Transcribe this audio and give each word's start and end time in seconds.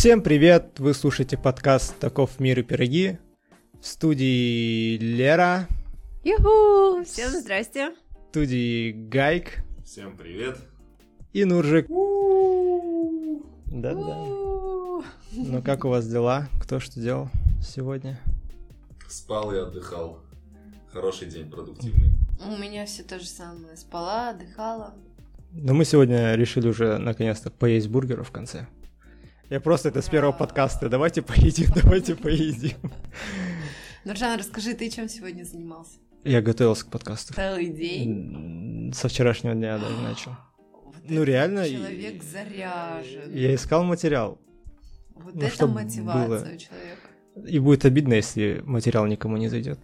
Всем 0.00 0.22
привет! 0.22 0.80
Вы 0.80 0.94
слушаете 0.94 1.36
подкаст 1.36 1.94
«Таков 1.98 2.40
мир 2.40 2.60
и 2.60 2.62
пироги». 2.62 3.18
В 3.82 3.86
студии 3.86 4.96
Лера, 4.96 5.68
Юху! 6.24 7.04
Всем 7.04 7.28
здрасте! 7.32 7.90
в 7.90 8.30
студии 8.30 8.92
Гайк 8.92 9.62
Всем 9.84 10.16
привет. 10.16 10.56
и 11.34 11.44
Нуржик. 11.44 11.86
Да-да. 13.66 14.24
Ну 15.34 15.62
как 15.62 15.84
у 15.84 15.90
вас 15.90 16.08
дела? 16.08 16.48
Кто 16.62 16.80
что 16.80 16.98
делал 16.98 17.28
сегодня? 17.62 18.18
Спал 19.06 19.52
и 19.52 19.58
отдыхал. 19.58 20.20
Хороший 20.90 21.28
день, 21.28 21.50
продуктивный. 21.50 22.08
У 22.42 22.56
меня 22.56 22.86
все 22.86 23.02
то 23.02 23.18
же 23.18 23.26
самое. 23.26 23.76
Спала, 23.76 24.30
отдыхала. 24.30 24.94
Ну 25.52 25.74
мы 25.74 25.84
сегодня 25.84 26.36
решили 26.36 26.68
уже 26.68 26.96
наконец-то 26.96 27.50
поесть 27.50 27.88
бургеров 27.88 28.28
в 28.28 28.32
конце. 28.32 28.66
Я 29.50 29.58
просто 29.58 29.88
это 29.88 30.00
с 30.00 30.08
первого 30.08 30.30
подкаста. 30.30 30.88
Давайте 30.88 31.22
поедим, 31.22 31.66
давайте 31.74 32.14
поедим. 32.14 32.76
Нуржан, 34.04 34.38
расскажи, 34.38 34.74
ты 34.74 34.88
чем 34.88 35.08
сегодня 35.08 35.42
занимался? 35.42 35.98
Я 36.22 36.40
готовился 36.40 36.86
к 36.86 36.90
подкасту. 36.90 37.34
Целый 37.34 37.66
день. 37.66 38.92
Со 38.94 39.08
вчерашнего 39.08 39.54
дня 39.56 39.76
даже 39.78 39.96
начал. 40.02 40.36
Вот 40.84 41.02
Ну, 41.08 41.24
реально, 41.24 41.68
Человек 41.68 42.22
заряжен. 42.22 43.34
Я 43.34 43.52
искал 43.56 43.82
материал. 43.82 44.38
Вот 45.16 45.34
ну, 45.34 45.42
это 45.42 45.66
мотивация 45.66 46.28
было. 46.28 46.36
у 46.36 46.56
человека. 46.56 47.08
И 47.44 47.58
будет 47.58 47.84
обидно, 47.84 48.14
если 48.14 48.62
материал 48.64 49.04
никому 49.06 49.36
не 49.36 49.48
зайдет. 49.48 49.80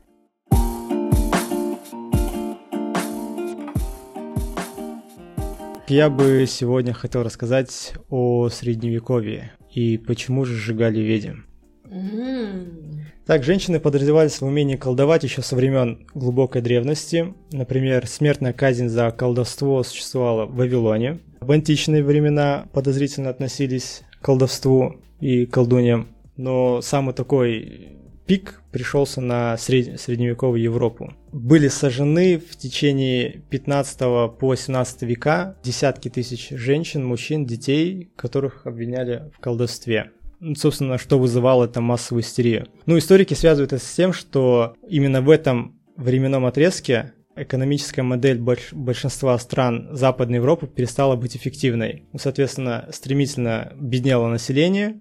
Я 5.88 6.10
бы 6.10 6.46
сегодня 6.48 6.92
хотел 6.92 7.22
рассказать 7.22 7.92
о 8.10 8.48
средневековье 8.48 9.52
и 9.72 9.98
почему 9.98 10.44
же 10.44 10.56
сжигали 10.56 10.98
ведьм. 10.98 11.42
М. 11.88 13.06
Так, 13.24 13.44
женщины 13.44 13.78
подразумевались 13.78 14.40
в 14.40 14.44
умении 14.44 14.74
колдовать 14.74 15.22
еще 15.22 15.42
со 15.42 15.54
времен 15.54 16.08
глубокой 16.12 16.60
древности. 16.60 17.34
Например, 17.52 18.04
смертная 18.08 18.52
казнь 18.52 18.88
за 18.88 19.12
колдовство 19.12 19.84
существовала 19.84 20.46
в 20.46 20.56
Вавилоне. 20.56 21.20
В 21.40 21.52
античные 21.52 22.02
времена 22.02 22.66
подозрительно 22.72 23.30
относились 23.30 24.02
к 24.20 24.24
колдовству 24.24 24.96
и 25.20 25.46
колдуньям. 25.46 26.08
Но 26.36 26.80
самый 26.82 27.14
такой 27.14 27.95
пик 28.26 28.60
пришелся 28.72 29.20
на 29.20 29.56
сред- 29.56 29.98
средневековую 29.98 30.60
Европу. 30.60 31.12
Были 31.32 31.68
сожжены 31.68 32.38
в 32.38 32.56
течение 32.56 33.42
15 33.50 33.98
по 34.38 34.48
18 34.48 35.02
века 35.02 35.56
десятки 35.62 36.08
тысяч 36.10 36.50
женщин, 36.50 37.04
мужчин, 37.04 37.46
детей, 37.46 38.10
которых 38.16 38.66
обвиняли 38.66 39.30
в 39.34 39.38
колдовстве. 39.40 40.10
Ну, 40.40 40.54
Собственно, 40.54 40.98
что 40.98 41.18
вызывало 41.18 41.64
это 41.64 41.80
массовую 41.80 42.22
истерию. 42.22 42.66
Ну, 42.84 42.98
историки 42.98 43.34
связывают 43.34 43.72
это 43.72 43.82
с 43.82 43.94
тем, 43.94 44.12
что 44.12 44.74
именно 44.86 45.22
в 45.22 45.30
этом 45.30 45.80
временном 45.96 46.44
отрезке 46.44 47.14
экономическая 47.36 48.02
модель 48.02 48.38
больш- 48.38 48.74
большинства 48.74 49.38
стран 49.38 49.88
Западной 49.92 50.36
Европы 50.36 50.66
перестала 50.66 51.16
быть 51.16 51.36
эффективной. 51.36 52.04
Ну, 52.12 52.18
Соответственно, 52.18 52.88
стремительно 52.92 53.72
беднело 53.80 54.26
население 54.28 55.00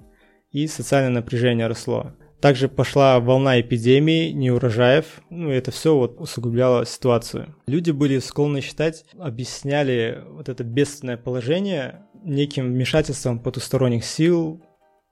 и 0.51 0.67
социальное 0.67 1.11
напряжение 1.21 1.67
росло. 1.67 2.13
Также 2.45 2.69
пошла 2.69 3.19
волна 3.19 3.59
эпидемий, 3.59 4.31
неурожаев, 4.31 5.19
ну 5.31 5.49
это 5.49 5.71
все 5.71 5.97
вот 5.97 6.21
усугубляло 6.21 6.85
ситуацию. 6.85 7.55
Люди 7.65 7.89
были 7.89 8.19
склонны 8.19 8.61
считать, 8.61 9.03
объясняли 9.17 10.23
вот 10.29 10.47
это 10.47 10.63
бедственное 10.63 11.17
положение 11.17 12.05
неким 12.23 12.67
вмешательством 12.67 13.39
потусторонних 13.39 14.05
сил, 14.05 14.61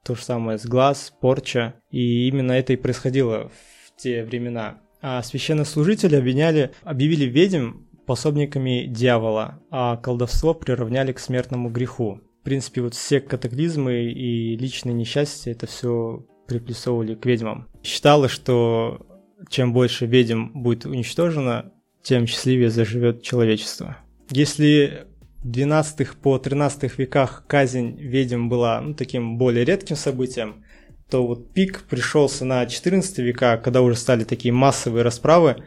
то 0.04 0.14
же 0.14 0.22
самое 0.22 0.58
с 0.58 0.64
глаз, 0.64 1.12
порча, 1.20 1.74
и 1.90 2.28
именно 2.28 2.52
это 2.52 2.72
и 2.72 2.76
происходило 2.76 3.48
в 3.48 4.00
те 4.00 4.22
времена. 4.22 4.78
А 5.02 5.20
священнослужители 5.24 6.14
обвиняли, 6.14 6.70
объявили 6.84 7.24
ведьм 7.24 7.78
пособниками 8.06 8.86
дьявола, 8.86 9.60
а 9.72 9.96
колдовство 9.96 10.54
приравняли 10.54 11.10
к 11.10 11.18
смертному 11.18 11.68
греху. 11.68 12.20
В 12.42 12.44
принципе, 12.44 12.80
вот 12.80 12.94
все 12.94 13.20
катаклизмы 13.20 14.04
и 14.04 14.56
личные 14.56 14.94
несчастья, 14.94 15.50
это 15.50 15.66
все 15.66 16.24
приплюсовывали 16.46 17.14
к 17.14 17.26
ведьмам. 17.26 17.68
Считалось, 17.82 18.30
что 18.30 19.06
чем 19.48 19.72
больше 19.72 20.06
ведьм 20.06 20.48
будет 20.54 20.86
уничтожено, 20.86 21.72
тем 22.02 22.26
счастливее 22.26 22.70
заживет 22.70 23.22
человечество. 23.22 23.96
Если 24.30 25.06
в 25.42 25.48
12 25.50 26.10
по 26.22 26.38
13 26.38 26.98
веках 26.98 27.44
казнь 27.46 27.96
ведьм 27.98 28.48
была 28.48 28.80
ну, 28.80 28.94
таким 28.94 29.36
более 29.36 29.64
редким 29.64 29.96
событием, 29.96 30.64
то 31.10 31.26
вот 31.26 31.52
пик 31.52 31.82
пришелся 31.82 32.44
на 32.44 32.66
14 32.66 33.18
века, 33.18 33.58
когда 33.58 33.82
уже 33.82 33.96
стали 33.96 34.24
такие 34.24 34.52
массовые 34.52 35.02
расправы. 35.02 35.64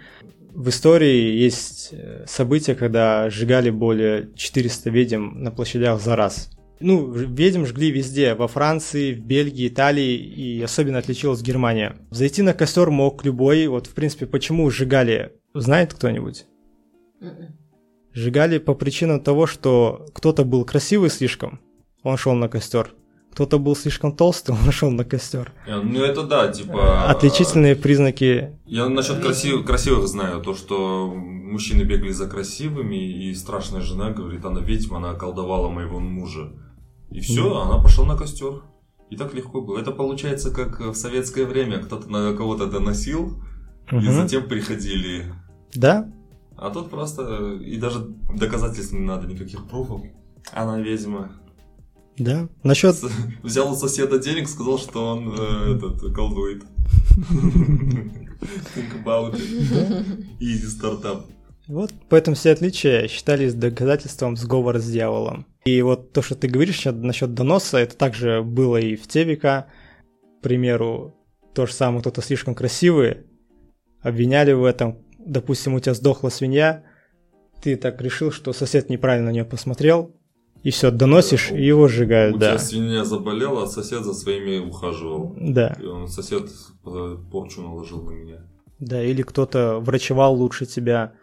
В 0.54 0.70
истории 0.70 1.36
есть 1.36 1.90
э, 1.92 2.26
события, 2.28 2.74
когда 2.74 3.30
сжигали 3.30 3.70
более 3.70 4.30
400 4.36 4.90
ведьм 4.90 5.44
на 5.44 5.52
площадях 5.52 6.02
за 6.02 6.16
раз. 6.16 6.50
Ну, 6.80 7.12
ведьм 7.12 7.66
жгли 7.66 7.90
везде, 7.90 8.36
во 8.36 8.48
Франции, 8.48 9.14
в 9.14 9.20
Бельгии, 9.20 9.68
Италии, 9.68 10.16
и 10.16 10.62
особенно 10.62 11.00
отличилась 11.00 11.42
Германия. 11.42 11.98
Зайти 12.12 12.42
на 12.42 12.54
костер 12.54 12.92
мог 12.92 13.26
любой, 13.26 13.68
вот 13.68 13.88
в 13.88 13.94
принципе, 13.94 14.26
почему 14.28 14.70
сжигали, 14.70 15.34
знает 15.54 15.94
кто-нибудь? 15.94 16.46
М-м. 17.22 17.58
Сжигали 18.14 18.58
по 18.60 18.74
причинам 18.74 19.22
того, 19.22 19.48
что 19.48 20.06
кто-то 20.14 20.44
был 20.44 20.66
красивый 20.66 21.10
слишком, 21.10 21.60
он 22.04 22.18
шел 22.18 22.34
на 22.34 22.48
костер. 22.48 22.94
Кто-то 23.32 23.60
был 23.60 23.76
слишком 23.76 24.16
толстый, 24.16 24.52
он 24.66 24.72
шел 24.72 24.90
на 24.92 25.04
костер. 25.04 25.52
Ну 25.68 26.04
это 26.04 26.24
да, 26.24 26.48
типа... 26.52 27.10
Отличительные 27.10 27.76
признаки. 27.76 28.58
Я 28.66 28.88
насчет 28.90 29.18
красив- 29.18 29.64
красивых 29.64 30.08
знаю, 30.08 30.42
то, 30.42 30.54
что 30.54 31.08
мужчины 31.08 31.84
бегали 31.84 32.12
за 32.12 32.28
красивыми, 32.28 32.96
и 32.96 33.34
страшная 33.34 33.82
жена 33.82 34.12
говорит, 34.12 34.46
она 34.46 34.62
ведьма, 34.62 34.98
она 34.98 35.12
околдовала 35.12 35.70
моего 35.70 36.00
мужа. 36.00 36.52
И 37.12 37.20
все, 37.22 37.44
Мгм. 37.50 37.58
она 37.58 37.82
пошла 37.82 38.06
на 38.06 38.16
костер. 38.18 38.64
И 39.10 39.16
так 39.16 39.34
легко 39.34 39.62
было. 39.62 39.80
Это 39.80 39.92
получается, 39.92 40.52
как 40.52 40.80
в 40.82 40.96
советское 40.96 41.46
время 41.46 41.80
кто-то 41.80 42.10
на 42.10 42.34
кого-то 42.36 42.68
доносил, 42.68 43.42
и 43.92 43.96
Мгм. 43.96 44.12
затем 44.14 44.48
приходили. 44.48 45.34
Да? 45.74 46.12
А 46.58 46.70
тут 46.72 46.90
просто, 46.90 47.54
и 47.54 47.78
даже 47.78 48.00
доказательств 48.36 48.92
не 48.94 49.00
надо, 49.06 49.28
никаких 49.28 49.66
пруфов. 49.68 50.02
Она 50.52 50.80
ведьма. 50.80 51.32
Да. 52.18 52.50
Насчет... 52.64 52.96
С- 52.96 53.10
Взял 53.44 53.72
у 53.72 53.76
соседа 53.76 54.18
денег, 54.20 54.50
сказал, 54.50 54.78
что 54.80 55.06
он 55.16 55.34
э, 55.38 55.76
этот, 55.76 56.14
колдует. 56.14 56.64
Think 58.76 59.04
about 59.04 59.34
it. 59.36 60.28
Easy 60.40 60.68
стартап. 60.68 61.26
Вот 61.68 61.92
поэтому 62.10 62.36
все 62.36 62.52
отличия 62.52 63.08
считались 63.08 63.54
доказательством 63.54 64.38
сговора 64.38 64.80
с 64.80 64.90
дьяволом. 64.90 65.46
И 65.66 65.82
вот 65.82 66.14
то, 66.14 66.22
что 66.22 66.36
ты 66.36 66.48
говоришь 66.48 66.86
насчет 66.86 67.34
доноса, 67.34 67.78
это 67.78 67.98
также 67.98 68.42
было 68.42 68.78
и 68.78 68.96
в 68.96 69.08
те 69.08 69.24
века. 69.24 69.68
К 70.40 70.44
примеру, 70.44 71.14
то 71.54 71.66
же 71.66 71.74
самое, 71.74 72.02
кто-то 72.02 72.22
слишком 72.22 72.56
красивый, 72.56 73.26
обвиняли 74.02 74.54
в 74.54 74.64
этом. 74.64 75.00
Допустим, 75.20 75.74
у 75.74 75.80
тебя 75.80 75.94
сдохла 75.94 76.30
свинья, 76.30 76.84
ты 77.62 77.76
так 77.76 78.02
решил, 78.02 78.32
что 78.32 78.54
сосед 78.54 78.90
неправильно 78.90 79.28
на 79.28 79.34
нее 79.34 79.44
посмотрел, 79.46 80.16
и 80.64 80.70
все, 80.72 80.90
доносишь, 80.92 81.52
и 81.52 81.62
его 81.66 81.88
сжигают, 81.88 82.36
У 82.36 82.40
да. 82.40 82.50
тебя 82.52 82.60
свинья 82.60 83.04
заболела, 83.04 83.64
а 83.64 83.68
сосед 83.68 84.04
за 84.06 84.14
своими 84.14 84.60
ухаживал. 84.60 85.36
Да, 85.38 85.76
И 85.82 85.86
он, 85.86 86.08
сосед 86.08 86.50
э, 86.86 87.18
порчу 87.32 87.62
наложил 87.62 88.04
на 88.04 88.12
меня. 88.12 88.46
да, 88.80 89.04
или 89.04 89.22
кто-то 89.24 89.80
врачевал 89.80 90.36
лучше 90.36 90.66
тебя, 90.66 91.14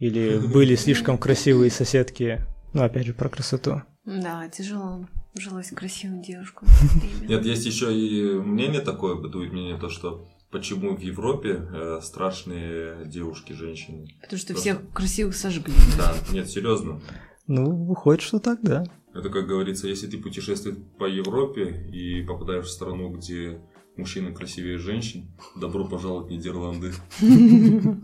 или 0.00 0.38
были 0.52 0.74
слишком 0.74 1.16
красивые 1.16 1.70
соседки. 1.70 2.40
Ну, 2.72 2.82
опять 2.82 3.06
же, 3.06 3.14
про 3.14 3.28
красоту. 3.28 3.82
Да, 4.04 4.48
тяжело 4.48 5.06
жилось 5.38 5.70
красивым 5.70 6.22
девушкам. 6.22 6.68
Нет, 7.28 7.44
есть 7.44 7.64
еще 7.64 7.96
и 7.96 8.34
мнение 8.34 8.80
такое, 8.80 9.14
бытует 9.14 9.52
мнение, 9.52 9.78
то, 9.78 9.88
что 9.88 10.26
почему 10.50 10.96
в 10.96 11.00
Европе 11.00 11.62
э, 11.72 12.00
страшные 12.02 13.04
девушки, 13.06 13.52
женщины. 13.52 14.08
Потому 14.22 14.40
что 14.40 14.54
всех 14.54 14.90
красивых 14.92 15.36
сожгли. 15.36 15.74
Да, 15.96 16.14
нет, 16.32 16.48
серьезно. 16.48 17.00
Ну, 17.46 17.84
выходит, 17.84 18.22
что 18.22 18.40
так, 18.40 18.60
да. 18.62 18.84
Это, 19.14 19.28
как 19.28 19.46
говорится, 19.46 19.88
если 19.88 20.06
ты 20.06 20.18
путешествуешь 20.18 20.78
по 20.98 21.04
Европе 21.04 21.88
и 21.92 22.22
попадаешь 22.22 22.66
в 22.66 22.70
страну, 22.70 23.10
где 23.10 23.60
мужчины 23.96 24.32
красивее 24.32 24.78
женщин, 24.78 25.32
добро 25.56 25.84
пожаловать 25.84 26.28
в 26.28 26.30
Нидерланды. 26.30 26.92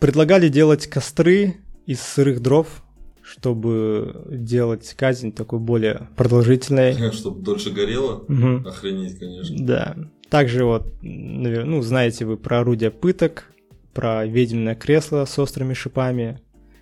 Предлагали 0.00 0.48
делать 0.48 0.86
костры 0.86 1.56
из 1.86 2.00
сырых 2.00 2.40
дров, 2.40 2.82
чтобы 3.22 4.24
делать 4.30 4.94
казнь 4.96 5.30
такой 5.32 5.58
более 5.58 6.08
продолжительной. 6.16 7.12
Чтобы 7.12 7.42
дольше 7.42 7.70
горело, 7.70 8.24
Мгм. 8.26 8.66
охренеть, 8.66 9.18
конечно. 9.18 9.56
Да. 9.58 9.96
Также 10.28 10.64
вот, 10.64 10.94
ну, 11.02 11.82
знаете 11.82 12.24
вы 12.24 12.36
про 12.36 12.60
орудия 12.60 12.90
пыток, 12.90 13.52
про 13.92 14.24
ведьминое 14.24 14.74
кресло 14.74 15.24
с 15.24 15.38
острыми 15.38 15.74
шипами, 15.74 16.40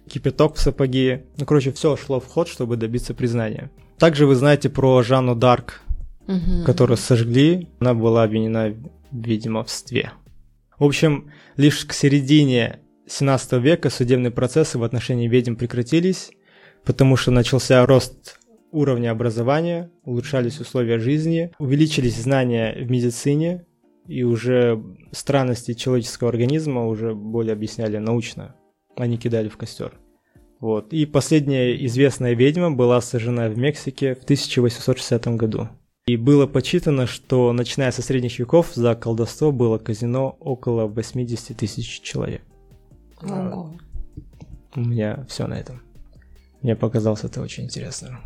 кипяток 0.09 0.55
в 0.57 0.61
сапоги. 0.61 1.23
Ну, 1.39 1.45
короче, 1.47 1.73
все 1.73 1.97
шло 1.97 2.21
в 2.21 2.27
ход, 2.27 2.49
чтобы 2.49 2.77
добиться 2.77 3.15
признания. 3.15 3.71
Также 3.99 4.27
вы 4.27 4.37
знаете 4.37 4.69
про 4.71 5.03
Жанну 5.03 5.35
Дарк, 5.35 5.81
Мгм. 6.27 6.65
которую 6.65 6.99
сожгли, 6.99 7.69
она 7.81 7.95
была 7.95 8.23
обвинена 8.23 8.69
в 9.11 9.17
ведьмовстве. 9.27 10.13
В 10.79 10.85
общем, 10.85 11.31
лишь 11.57 11.85
к 11.85 11.93
середине 11.93 12.81
17 13.09 13.53
века 13.55 13.91
судебные 13.91 14.31
процессы 14.31 14.79
в 14.79 14.85
отношении 14.85 15.29
ведьм 15.29 15.55
прекратились, 15.55 16.31
потому 16.85 17.17
что 17.17 17.31
начался 17.31 17.85
рост 17.87 18.39
уровня 18.71 19.11
образования, 19.11 19.91
улучшались 20.05 20.61
условия 20.61 20.99
жизни, 20.99 21.53
увеличились 21.59 22.17
знания 22.17 22.77
в 22.79 22.91
медицине, 22.91 23.65
и 24.07 24.23
уже 24.23 24.83
странности 25.13 25.75
человеческого 25.75 26.31
организма 26.31 26.87
уже 26.87 27.15
более 27.15 27.53
объясняли 27.53 27.99
научно, 27.99 28.55
а 28.97 29.07
не 29.07 29.19
кидали 29.19 29.49
в 29.49 29.57
костер. 29.57 29.93
Вот. 30.61 30.93
И 30.93 31.07
последняя 31.07 31.85
известная 31.87 32.35
ведьма 32.35 32.71
была 32.71 33.01
сожжена 33.01 33.49
в 33.49 33.57
Мексике 33.59 34.15
в 34.15 34.25
1860 34.25 35.27
году. 35.37 35.69
И 36.07 36.17
было 36.17 36.47
подсчитано, 36.47 37.07
что 37.07 37.53
начиная 37.53 37.93
со 37.93 38.01
средних 38.01 38.39
веков 38.39 38.73
за 38.75 38.95
колдовство 38.95 39.53
было 39.53 39.77
казино 39.79 40.37
около 40.41 40.87
80 40.87 41.57
тысяч 41.57 42.01
человек. 42.01 42.43
Ого. 43.23 43.77
У 44.75 44.81
меня 44.81 45.25
все 45.29 45.47
на 45.47 45.55
этом. 45.55 45.83
Мне 46.63 46.77
показалось 46.77 47.25
это 47.25 47.41
очень 47.41 47.65
интересно. 47.65 48.21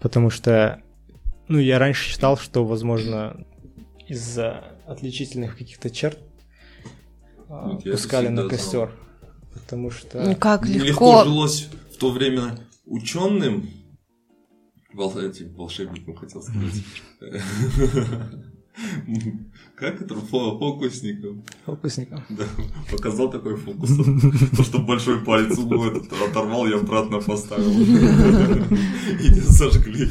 Потому 0.00 0.30
что, 0.30 0.82
ну, 1.48 1.58
я 1.58 1.78
раньше 1.78 2.08
считал, 2.10 2.36
что, 2.36 2.64
возможно, 2.64 3.44
из-за 4.08 4.64
отличительных 4.86 5.56
каких-то 5.56 5.90
черт 5.90 6.18
а, 7.48 7.68
Вот 7.68 7.84
я 7.84 7.92
пускали 7.92 8.28
на 8.28 8.48
костер. 8.48 8.92
Потому 9.52 9.90
что... 9.90 10.22
Ну 10.22 10.36
как 10.36 10.66
Нелегко 10.66 10.84
легко. 10.86 11.24
жилось 11.24 11.68
в 11.92 11.96
то 11.96 12.10
время 12.10 12.58
ученым, 12.86 13.68
вол- 14.94 15.12
волшебником 15.56 16.14
хотел 16.16 16.42
сказать. 16.42 16.84
Как 19.80 20.02
это? 20.02 20.14
Фо- 20.14 20.58
Фокусником. 20.58 21.42
Фокусником. 21.64 22.22
Да, 22.28 22.44
показал 22.90 23.30
такой 23.30 23.56
фокус. 23.56 23.90
То, 24.56 24.62
что 24.62 24.78
большой 24.80 25.24
палец 25.24 25.56
углу 25.56 25.86
этот 25.86 26.12
оторвал, 26.12 26.66
я 26.66 26.76
обратно 26.76 27.20
поставил. 27.20 27.70
И 27.70 29.28
не 29.30 29.40
сожгли. 29.40 30.06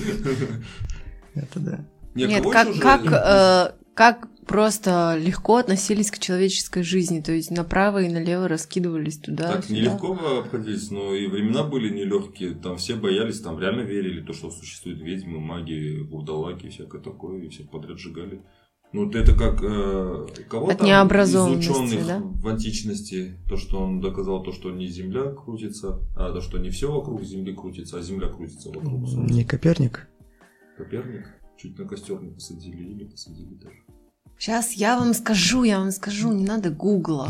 Это 1.35 1.59
да. 1.59 1.85
Не, 2.15 2.25
Нет, 2.25 2.43
как, 2.51 3.05
э, 3.05 3.75
как 3.93 4.27
просто 4.47 5.15
легко 5.19 5.57
относились 5.57 6.09
к 6.09 6.17
человеческой 6.17 6.81
жизни, 6.81 7.21
то 7.21 7.31
есть 7.31 7.51
направо 7.51 8.01
и 8.01 8.09
налево 8.09 8.47
раскидывались 8.47 9.19
туда. 9.19 9.53
Так 9.53 9.65
сюда. 9.65 9.79
нелегко 9.79 10.13
обходились, 10.39 10.89
но 10.89 11.13
и 11.13 11.27
времена 11.27 11.63
были 11.63 11.93
нелегкие. 11.93 12.55
Там 12.55 12.77
все 12.77 12.95
боялись, 12.95 13.39
там 13.39 13.59
реально 13.59 13.81
верили, 13.81 14.21
то, 14.21 14.33
что 14.33 14.49
существуют 14.49 14.99
ведьмы, 15.01 15.39
маги, 15.39 15.99
вурдалаки, 16.09 16.69
всякое 16.69 17.01
такое, 17.01 17.43
и 17.43 17.49
всех 17.49 17.69
подряд 17.69 17.99
сжигали. 17.99 18.41
Ну, 18.91 19.11
это 19.11 19.35
как 19.35 19.61
э, 19.61 20.27
кого 20.49 20.69
От 20.69 20.79
там 20.79 21.07
из 21.07 21.35
ученых 21.35 22.07
да? 22.07 22.19
в 22.23 22.47
античности, 22.47 23.37
то, 23.47 23.55
что 23.55 23.79
он 23.79 24.01
доказал, 24.01 24.41
то, 24.41 24.51
что 24.51 24.71
не 24.71 24.87
Земля 24.87 25.31
крутится, 25.31 25.99
а 26.15 26.31
то, 26.31 26.41
что 26.41 26.57
не 26.57 26.71
все 26.71 26.91
вокруг 26.91 27.23
Земли 27.23 27.53
крутится, 27.53 27.99
а 27.99 28.01
Земля 28.01 28.29
крутится 28.29 28.69
вокруг 28.69 29.07
Солнца. 29.07 29.33
Не 29.33 29.45
Коперник? 29.45 30.07
Коперник 30.75 31.27
чуть 31.57 31.77
на 31.77 31.85
костер 31.85 32.19
не 32.21 32.31
посадили 32.31 32.83
или 32.83 33.03
посадили 33.03 33.53
даже. 33.55 33.77
Сейчас 34.39 34.73
я 34.73 34.97
вам 34.97 35.13
скажу, 35.13 35.63
я 35.63 35.79
вам 35.79 35.91
скажу, 35.91 36.31
не 36.31 36.45
надо 36.45 36.71
гугла. 36.71 37.29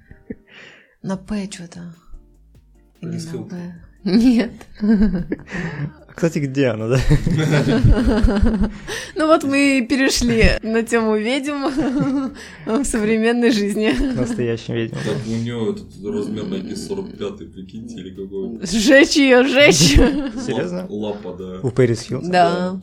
На 1.02 1.16
П 1.16 1.48
что-то. 1.50 1.94
Или 3.00 3.18
на. 3.18 3.42
П. 3.44 3.84
Нет. 4.04 4.52
Кстати, 6.20 6.38
где 6.40 6.66
она, 6.66 6.86
да? 6.88 6.98
Ну 9.16 9.26
вот 9.26 9.42
мы 9.44 9.78
и 9.78 9.86
перешли 9.86 10.58
на 10.62 10.82
тему 10.82 11.16
ведьм 11.16 11.64
в 12.66 12.84
современной 12.84 13.50
жизни. 13.50 13.90
К 13.90 14.16
настоящим 14.16 14.74
ведьмам. 14.74 15.00
Так 15.02 15.16
у 15.26 15.30
него 15.30 15.70
этот 15.70 15.86
размер 16.04 16.44
ноги 16.44 16.74
45 16.74 17.50
прикиньте, 17.54 17.94
или 18.00 18.10
какой. 18.10 18.60
Сжечь 18.66 19.16
ее, 19.16 19.44
сжечь. 19.44 19.94
Серьезно? 20.44 20.86
Лап- 20.90 21.24
Лапа, 21.24 21.32
да. 21.38 21.60
У 21.62 21.70
Пэрис 21.70 22.02
Хилтон? 22.02 22.30
Да. 22.30 22.78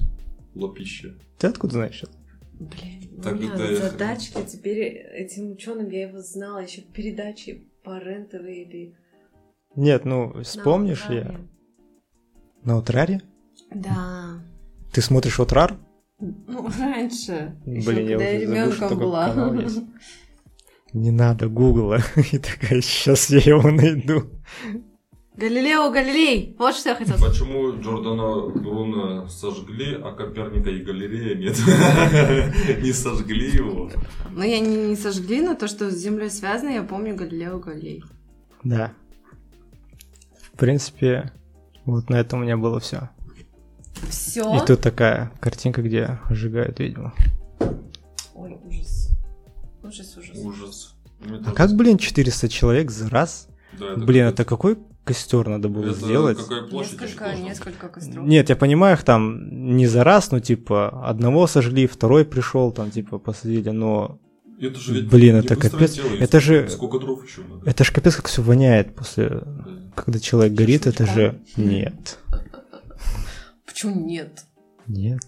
Лапища. 0.56 1.13
Ты 1.38 1.45
откуда 1.45 1.74
знаешь 1.74 2.01
это? 2.01 2.12
Блин, 2.60 3.22
Так 3.22 3.34
у 3.34 3.36
меня 3.38 3.54
это 3.54 3.72
я- 3.72 3.75
задачка 3.92 4.42
теперь 4.42 4.80
этим 4.80 5.51
ученым 5.51 5.92
я 5.92 6.07
его 6.10 6.22
знала 6.24 6.63
еще 6.63 6.81
в 6.81 6.86
передаче 6.86 7.62
по 7.84 8.00
рен 8.00 8.24
или 8.31 8.95
Нет, 9.75 10.06
ну, 10.06 10.42
вспомнишь 10.42 11.06
я... 11.12 11.39
На 12.68 12.75
Утраре? 12.75 13.22
Да. 13.74 14.42
Ты 14.92 15.02
смотришь 15.02 15.40
Утрар? 15.40 15.78
Ну, 16.19 16.69
раньше. 16.78 17.56
Блин, 17.66 18.10
я 18.10 18.18
когда 18.18 18.68
уже 18.68 18.78
забыл, 18.78 18.98
ребенком 18.98 19.00
была. 19.00 19.30
канал 19.30 19.54
есть. 19.62 19.84
Не 20.92 21.12
надо 21.12 21.48
гугла. 21.48 22.00
И 22.34 22.38
такая, 22.38 22.81
сейчас 22.81 23.30
я 23.30 23.38
его 23.40 23.72
найду. 23.72 24.30
Галилео 25.38 25.90
Галилей! 25.92 26.58
Вот 26.60 26.75
что 26.75 26.90
я 26.90 26.96
хотела 26.96 27.16
сказать. 27.16 27.40
Почему 27.40 27.80
Джордана 27.80 28.50
Бруно 28.50 29.28
сожгли, 29.30 29.96
а 30.04 30.12
Коперника 30.12 30.70
и 30.70 30.84
Галилея 30.84 31.36
нет? 31.36 31.56
Не 32.84 32.92
сожгли 32.92 33.50
его. 33.50 33.90
Ну, 34.31 34.44
я 34.44 34.60
не, 34.60 34.90
не 34.90 34.98
сожгли, 34.98 35.40
но 35.40 35.56
то, 35.56 35.70
что 35.70 35.90
с 35.90 35.94
Землей 35.96 36.30
связано, 36.30 36.72
я 36.72 36.84
помню 36.84 37.16
Галилео 37.16 37.60
Галилей. 37.60 38.04
Да. 38.66 38.92
В 40.52 40.58
принципе, 40.58 41.31
вот 41.94 42.10
на 42.10 42.16
этом 42.16 42.39
у 42.39 42.44
меня 42.44 42.57
было 42.57 42.80
все. 42.80 43.10
Все. 44.10 44.56
И 44.56 44.66
тут 44.66 44.81
такая 44.81 45.31
картинка, 45.39 45.81
где 45.81 46.19
сжигают 46.30 46.80
ведьму. 46.80 47.13
Ой, 48.36 48.57
ужас. 48.66 49.10
Ужас, 49.84 50.18
ужас. 50.18 50.38
Ужас. 50.38 50.95
А 51.45 51.51
как, 51.51 51.75
блин, 51.75 51.98
400 51.98 52.50
человек 52.50 52.92
за 52.92 53.10
раз? 53.10 53.48
Да, 53.80 53.95
Блин, 53.95 54.25
капец. 54.25 54.34
это 54.34 54.45
какой 54.45 54.78
костер 55.04 55.48
надо 55.48 55.69
было 55.69 55.92
Это 55.92 55.94
сделать? 55.94 56.38
Какая 56.38 56.63
площадь 56.63 57.01
Несколько, 57.01 57.36
несколько 57.36 57.89
костров. 57.89 58.25
Нет, 58.25 58.50
я 58.50 58.56
понимаю, 58.56 58.96
их 58.98 59.03
там 59.03 59.75
не 59.75 59.88
за 59.88 60.03
раз, 60.03 60.32
ну, 60.32 60.39
типа, 60.39 61.08
одного 61.08 61.48
сожгли, 61.48 61.88
второй 61.88 62.25
пришел, 62.25 62.72
там, 62.72 62.91
типа, 62.91 63.17
посадили, 63.17 63.70
но 63.70 64.20
Это 64.60 64.80
же 64.80 64.94
ведь 64.96 65.10
Блин, 65.10 65.36
не 65.36 65.40
это 65.42 65.56
капец. 65.56 65.94
дело, 65.94 66.10
Это 66.20 66.40
же- 66.40 66.68
Сколько 66.70 66.98
дров 67.00 67.24
еще 67.28 67.42
надо? 67.42 67.70
это 67.70 67.84
ж 67.84 67.92
капец 67.92 68.16
как 68.16 68.28
все 68.28 68.42
воняет 68.42 68.96
после, 68.96 69.30
Да. 69.30 69.68
когда 69.96 70.20
человек 70.20 70.54
горит, 70.54 70.88
это 70.88 71.06
же... 71.06 71.40
Нет. 71.56 72.18
Почему 73.66 74.04
нет? 74.06 74.44
Нет. 74.88 75.20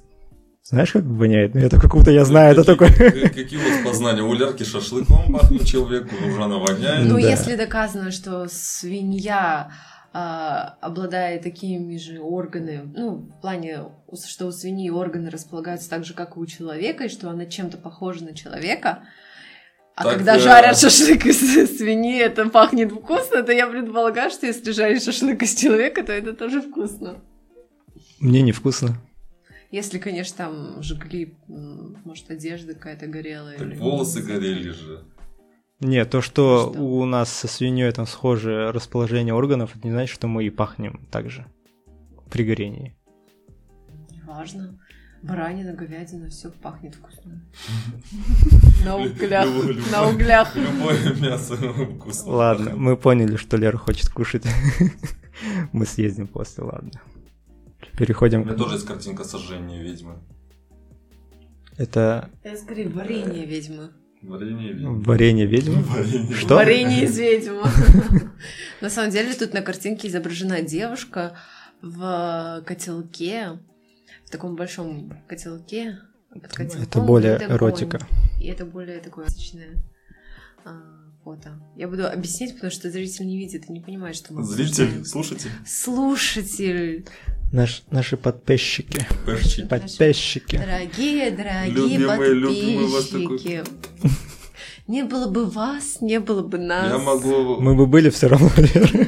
Знаешь, 0.63 0.91
как 0.91 1.03
воняет? 1.03 1.55
Ну, 1.55 1.61
такой, 1.69 1.89
как 1.89 1.93
будто 1.99 2.11
я 2.11 2.25
знаю, 2.25 2.57
это 2.59 2.75
Какие- 2.75 3.27
к- 3.27 3.33
Какие 3.33 3.59
у 3.59 3.61
вас 3.69 3.83
познания? 3.85 4.21
У 4.21 4.33
Лерки 4.33 4.63
шашлыком 4.63 5.31
пахнет 5.33 5.65
человеку, 5.65 6.09
уже 6.27 6.43
она 6.43 6.57
воняет. 6.57 7.07
Ну, 7.07 7.15
Да. 7.15 7.19
если 7.19 7.55
доказано, 7.55 8.11
что 8.11 8.47
свинья 8.47 9.71
а, 10.11 10.77
обладает 10.81 11.43
такими 11.43 11.97
же 11.97 12.19
органами, 12.19 12.91
ну, 12.95 13.15
в 13.17 13.41
плане, 13.41 13.85
что 14.25 14.47
у 14.47 14.51
свиньи 14.51 14.89
органы 14.89 15.29
располагаются 15.29 15.89
так 15.89 16.03
же, 16.03 16.13
как 16.13 16.35
и 16.35 16.39
у 16.39 16.45
человека, 16.45 17.05
и 17.05 17.09
что 17.09 17.29
она 17.29 17.45
чем-то 17.45 17.77
похожа 17.77 18.23
на 18.25 18.33
человека, 18.35 19.03
а 19.95 20.03
Так, 20.03 20.15
когда 20.15 20.37
э, 20.37 20.39
жарят 20.39 20.79
шашлык 20.79 21.25
из 21.25 21.39
свиньи, 21.77 22.19
это 22.19 22.49
пахнет 22.49 22.91
вкусно, 22.91 23.43
то 23.43 23.51
я 23.51 23.67
предполагаю, 23.67 24.31
что 24.31 24.45
если 24.45 24.71
жарить 24.71 25.03
шашлык 25.03 25.43
из 25.43 25.55
человека, 25.55 26.03
то 26.03 26.13
это 26.13 26.33
тоже 26.33 26.61
вкусно. 26.61 27.21
Мне 28.19 28.41
невкусно. 28.41 28.95
Если, 29.71 29.99
конечно, 29.99 30.37
там 30.37 30.81
жгли, 30.81 31.35
может, 31.47 32.31
одежда 32.31 32.73
какая-то 32.73 33.07
горела. 33.07 33.51
Так 33.51 33.67
или- 33.67 33.75
волосы 33.75 34.21
горели 34.23 34.69
же. 34.69 35.03
Нет, 35.79 36.09
то, 36.09 36.21
что, 36.21 36.71
Что? 36.71 36.81
у 36.81 37.05
нас 37.05 37.31
со 37.31 37.47
свиньей 37.47 37.91
там 37.91 38.05
схожее 38.05 38.71
расположение 38.71 39.33
органов, 39.33 39.75
это 39.75 39.87
не 39.87 39.93
значит, 39.93 40.13
что 40.13 40.27
мы 40.27 40.43
и 40.43 40.49
пахнем 40.49 41.07
так 41.09 41.29
же 41.29 41.45
при 42.29 42.43
горении. 42.43 42.95
Неважно. 44.11 44.77
Баранина, 45.21 45.73
говядина, 45.73 46.29
все 46.29 46.49
пахнет 46.49 46.95
вкусно. 46.95 47.41
На 48.85 48.95
углях. 48.97 49.47
На 49.91 50.07
углях. 50.07 50.55
Любое 50.55 51.13
мясо 51.15 51.55
вкусно. 51.55 52.31
Ладно, 52.31 52.75
мы 52.75 52.95
поняли, 52.95 53.35
что 53.35 53.57
Лера 53.57 53.77
хочет 53.77 54.09
кушать. 54.09 54.45
Мы 55.71 55.85
съездим 55.85 56.27
после, 56.27 56.63
ладно. 56.65 56.91
У 57.93 57.97
Переходим 57.97 58.41
меня 58.41 58.53
к... 58.53 58.57
тоже 58.57 58.75
есть 58.75 58.85
картинка 58.85 59.23
сожжения 59.23 59.81
ведьмы. 59.81 60.19
Это 61.77 62.29
Это 62.43 62.57
скорее 62.57 62.89
варенье 62.89 63.45
ведьмы. 63.45 63.91
Варенье 64.21 64.73
ведьмы. 64.73 65.01
варенье 65.01 65.45
ведьмы. 65.45 65.81
Варенье. 65.83 66.35
Что? 66.35 66.55
Варенье 66.55 67.03
из 67.05 67.17
ведьмы. 67.17 67.63
На 68.81 68.89
самом 68.89 69.11
деле 69.11 69.33
тут 69.33 69.53
на 69.53 69.61
картинке 69.61 70.07
изображена 70.07 70.61
девушка 70.61 71.37
в 71.81 72.61
котелке, 72.65 73.59
в 74.25 74.29
таком 74.29 74.55
большом 74.55 75.13
котелке. 75.27 75.99
под 76.33 76.47
котелком 76.53 76.83
Это 76.83 76.99
более 77.01 77.35
огонь. 77.37 77.51
эротика. 77.57 77.99
И 78.41 78.47
это 78.47 78.65
более 78.65 78.99
такое 78.99 79.25
классичное 79.25 79.75
а, 80.65 80.81
фото. 81.23 81.59
Я 81.77 81.87
буду 81.87 82.05
объяснять, 82.07 82.53
потому 82.55 82.71
что 82.71 82.89
зритель 82.91 83.25
не 83.25 83.37
видит 83.37 83.69
и 83.69 83.71
не 83.71 83.79
понимает, 83.79 84.15
что 84.15 84.33
мы 84.33 84.43
Зритель, 84.43 85.05
слушайте. 85.05 85.49
Слушатель. 85.65 87.05
Наш, 87.51 87.83
наши 87.89 88.15
подписчики. 88.15 89.07
Пэшчики. 89.25 89.67
Подписчики. 89.67 90.57
Дорогие, 90.57 91.31
дорогие 91.31 91.97
Любимые, 91.97 92.33
любимые 92.33 92.89
подписчики. 92.91 93.63
Не 94.87 95.03
было 95.03 95.27
бы 95.27 95.45
вас, 95.45 96.01
не 96.01 96.19
было 96.19 96.41
бы 96.41 96.57
нас. 96.57 96.91
Я 96.91 96.97
могу... 96.97 97.59
Мы 97.61 97.75
бы 97.75 97.85
были 97.85 98.09
все 98.09 98.27
равно. 98.27 98.49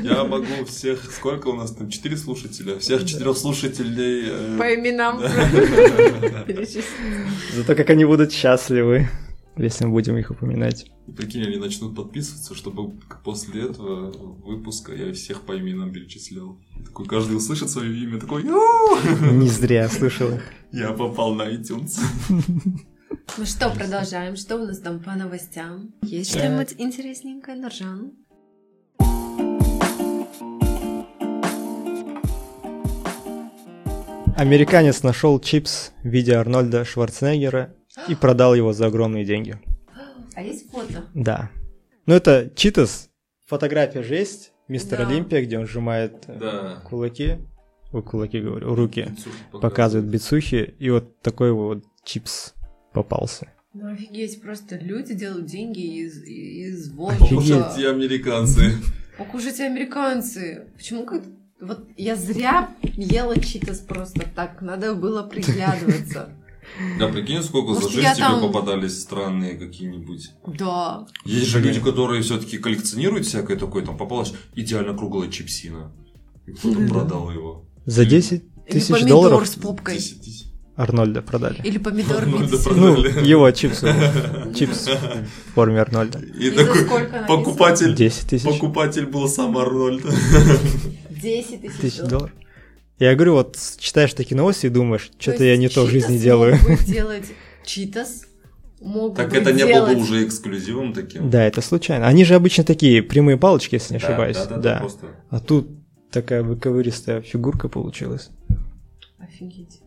Я 0.04 0.24
могу 0.24 0.64
всех... 0.68 1.12
Сколько 1.12 1.48
у 1.50 1.56
нас 1.56 1.72
там? 1.72 1.90
Четыре 1.90 2.18
слушателя? 2.18 2.78
Всех 2.78 3.04
четырех 3.06 3.36
слушателей... 3.38 4.30
э, 4.30 4.58
По 4.60 4.76
именам. 4.76 5.22
Зато 7.56 7.76
как 7.76 7.90
они 7.90 8.06
будут 8.06 8.32
счастливы, 8.32 9.10
если 9.58 9.86
мы 9.86 9.92
будем 9.92 10.18
их 10.18 10.32
упоминать. 10.32 10.92
И 11.08 11.12
Прикинь, 11.12 11.44
они 11.44 11.58
начнут 11.58 11.96
подписываться, 11.96 12.56
чтобы 12.56 12.94
после 13.24 13.64
этого 13.64 14.12
выпуска 14.12 14.94
я 14.94 15.14
всех 15.14 15.42
по 15.42 15.58
именам 15.58 15.92
перечислял. 15.92 16.60
Такой 16.86 17.06
каждый 17.06 17.38
услышит 17.38 17.70
свое 17.70 17.96
имя, 18.04 18.20
такой! 18.20 18.44
Не 19.34 19.50
зря 19.50 19.90
слышал 19.90 20.30
их. 20.30 20.44
Я 20.72 20.94
попал 20.94 21.36
на 21.36 21.44
iTunes. 21.44 22.00
Ну 23.38 23.46
что, 23.46 23.70
продолжаем. 23.70 24.36
Что 24.36 24.58
у 24.58 24.66
нас 24.66 24.80
там 24.80 25.02
по 25.02 25.12
новостям? 25.12 25.94
Есть 26.02 26.32
что-нибудь 26.32 26.76
интересненькое, 26.78 27.58
Нуржан? 27.58 28.12
Американец 34.36 35.04
нашел 35.04 35.40
чипс 35.40 35.92
в 36.04 36.08
виде 36.08 36.34
Арнольда 36.34 36.84
Шварценеггера 36.84 37.76
и 38.08 38.16
продал 38.16 38.56
его 38.56 38.74
за 38.74 38.88
огромные 38.88 39.26
деньги. 39.26 39.60
А 40.34 40.42
есть 40.42 40.70
фото? 40.72 41.06
Да. 41.14 41.50
Ну 42.06 42.14
это 42.16 42.52
Читас. 42.56 43.10
Фотография 43.48 44.02
же 44.04 44.16
есть. 44.16 44.54
Мистер 44.68 45.00
Да. 45.00 45.08
Олимпия, 45.08 45.44
где 45.44 45.60
он 45.60 45.68
сжимает 45.68 46.24
э, 46.28 46.38
Да. 46.40 46.82
кулаки. 46.90 47.38
Ой, 47.92 48.02
кулаки 48.04 48.40
говорю, 48.40 48.74
руки. 48.74 49.04
Показывает. 49.04 49.62
Показывает 49.62 50.10
бицухи. 50.10 50.76
И 50.80 50.90
вот 50.90 51.20
такой 51.22 51.52
вот 51.52 51.84
чипс 52.06 52.54
попался. 52.94 53.52
Ну 53.74 53.92
офигеть, 53.92 54.42
просто 54.42 54.78
люди 54.78 55.14
делают 55.14 55.46
деньги 55.46 56.02
из, 56.02 56.24
из 56.24 56.92
воздуха. 56.92 57.74
Эти 57.76 57.86
американцы. 57.86 58.74
Покушайте 59.18 59.66
американцы. 59.66 60.68
Почему 60.78 61.06
как 61.06 61.24
вот 61.60 61.88
я 61.96 62.16
зря 62.16 62.72
ела 62.96 63.40
читас 63.40 63.80
просто 63.80 64.26
так, 64.36 64.62
надо 64.62 64.96
было 64.96 65.24
приглядываться. 65.24 66.30
Да, 67.00 67.08
прикинь, 67.10 67.44
сколько 67.44 67.74
за 67.74 67.82
Может, 67.82 67.92
жизнь 67.92 68.04
я 68.04 68.14
тебе 68.16 68.26
там- 68.26 68.42
попадались 68.42 69.00
странные 69.02 69.56
какие-нибудь. 69.56 70.32
Да. 70.48 71.06
Есть 71.26 71.48
же 71.48 71.60
люди, 71.62 71.80
которые 71.80 72.22
все-таки 72.24 72.58
коллекционируют 72.58 73.26
всякое 73.28 73.58
такое, 73.58 73.86
там 73.86 73.98
попалась 73.98 74.34
идеально 74.56 74.98
круглая 74.98 75.30
чипсина. 75.30 75.92
И 76.48 76.52
кто-то 76.54 76.80
Да. 76.80 76.88
продал 76.88 77.32
его. 77.32 77.66
За 77.86 78.06
10 78.06 78.44
Или 78.68 78.74
тысяч 78.80 78.90
помидор 78.90 79.10
долларов 79.10 79.48
с 79.48 79.56
попкой. 79.56 79.96
10 79.98 80.22
тысяч. 80.22 80.46
Арнольда 80.76 81.22
продали. 81.22 81.62
Или 81.64 81.78
помидор 81.78 82.18
Арнольда 82.24 82.54
микс. 82.56 82.66
Ну, 82.66 82.94
продали. 82.96 83.28
его 83.28 83.52
чипсы. 83.52 83.94
Чипс 84.58 84.88
в 84.88 85.54
форме 85.54 85.82
Арнольда. 85.82 86.20
И 86.20 86.48
И 86.48 86.50
за 86.50 86.66
такой 86.66 86.86
покупатель, 87.28 87.94
10 87.94 88.28
тысяч. 88.30 88.46
покупатель 88.46 89.06
был 89.06 89.28
сам 89.28 89.58
Арнольд. 89.58 90.04
10 91.10 91.62
тысяч 91.62 91.78
тысяч 91.80 91.98
долларов. 92.00 92.32
Я 93.02 93.16
говорю, 93.16 93.34
вот 93.34 93.58
читаешь 93.80 94.14
такие 94.14 94.38
новости 94.38 94.68
и 94.68 94.70
думаешь, 94.70 95.10
что-то 95.18 95.40
То 95.40 95.44
я 95.44 95.58
не 95.58 95.70
то 95.70 95.86
в 95.86 95.90
жизни 95.90 96.18
делаю. 96.20 96.56
мог 96.56 96.78
бы 96.80 96.86
делать 96.86 97.26
читас, 97.66 98.26
мог 98.80 99.16
Так 99.16 99.34
это 99.34 99.52
не 99.52 99.66
было 99.66 99.88
бы 99.88 99.96
уже 99.96 100.24
эксклюзивом 100.24 100.94
таким. 100.94 101.30
Да, 101.30 101.44
это 101.44 101.62
случайно. 101.62 102.06
Они 102.08 102.24
же 102.26 102.36
обычно 102.36 102.64
такие 102.64 103.02
прямые 103.02 103.38
палочки, 103.38 103.74
если 103.76 103.96
не 103.96 104.00
Да, 104.00 104.08
ошибаюсь. 104.08 104.38
Да, 104.38 104.46
да, 104.46 104.58
Да. 104.58 104.80
просто. 104.82 105.08
А 105.30 105.40
тут 105.40 105.70
такая 106.12 106.44
выковыристая 106.44 107.22
фигурка 107.22 107.70
получилась. 107.70 108.30
Офигеть. 109.18 109.80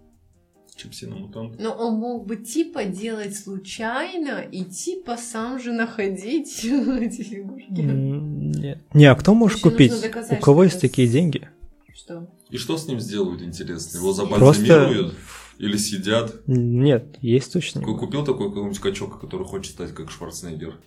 Чипсина 0.77 1.15
мутант. 1.15 1.61
Но 1.61 1.71
он 1.71 1.95
мог 1.95 2.27
бы 2.27 2.35
типа 2.35 2.85
делать 2.85 3.37
случайно 3.37 4.41
и 4.41 4.65
типа 4.65 5.17
сам 5.17 5.61
же 5.61 5.73
находить 5.73 6.65
эти 6.65 7.23
фигурки. 7.23 7.81
М, 7.81 8.51
Нет. 8.51 8.81
Не, 8.93 9.05
а 9.07 9.15
кто 9.15 9.35
может 9.35 9.61
купить? 9.61 9.93
доказать, 10.03 10.37
У 10.37 10.43
кого 10.43 10.63
что 10.63 10.65
есть 10.65 10.77
это 10.79 10.89
такие 10.89 11.07
деньги? 11.07 11.49
Что? 11.95 12.29
И 12.55 12.57
что 12.57 12.77
с 12.77 12.87
ним 12.87 13.01
сделают, 13.01 13.43
интересно? 13.43 13.99
Его 13.99 14.15
Просто- 14.15 14.63
забальзамируют? 14.63 15.17
Или 15.59 15.77
сидят? 15.77 16.41
Нет, 16.47 17.17
есть 17.21 17.53
точно. 17.53 17.81
Такой 17.81 17.99
купил 17.99 18.25
такой 18.25 18.47
какой-нибудь 18.47 18.79
качок, 18.79 19.21
который 19.21 19.45
хочет 19.45 19.73
стать 19.73 19.93
как 19.93 20.09
Шварценеггер. 20.13 20.79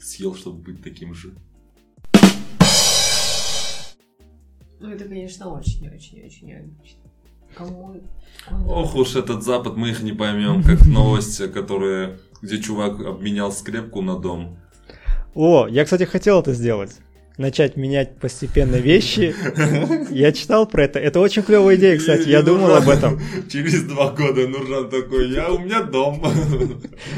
Съел, 0.00 0.36
чтобы 0.36 0.62
быть 0.62 0.84
таким 0.84 1.12
же. 1.12 1.34
Ну, 4.78 4.88
это, 4.88 5.06
конечно, 5.06 5.48
очень-очень-очень 5.48 6.46
необычно. 6.46 7.00
Кому... 7.56 8.00
Ох 8.68 8.94
уж 8.94 9.16
этот 9.16 9.42
запад, 9.42 9.76
мы 9.76 9.90
их 9.90 10.04
не 10.04 10.12
поймем, 10.12 10.62
как 10.62 10.86
новости, 10.86 11.48
которые, 11.48 12.20
где 12.42 12.62
чувак 12.62 13.00
обменял 13.00 13.50
скрепку 13.50 14.02
на 14.02 14.20
дом. 14.20 14.56
О, 15.34 15.66
я, 15.66 15.82
кстати, 15.82 16.04
хотел 16.04 16.38
это 16.38 16.52
сделать. 16.52 17.00
Начать 17.38 17.76
менять 17.76 18.18
постепенно 18.18 18.76
вещи. 18.76 19.34
Я 20.10 20.32
читал 20.32 20.66
про 20.66 20.84
это. 20.84 20.98
Это 20.98 21.20
очень 21.20 21.42
клевая 21.42 21.76
идея, 21.76 21.98
кстати. 21.98 22.28
Я 22.30 22.40
думал 22.42 22.68
Нуржан 22.68 22.82
об 22.82 22.88
этом. 22.88 23.20
Через 23.50 23.82
два 23.82 24.10
года 24.10 24.48
Нуржан 24.48 24.88
такой, 24.88 25.30
я, 25.32 25.50
у 25.50 25.58
меня 25.58 25.82
дом. 25.82 26.24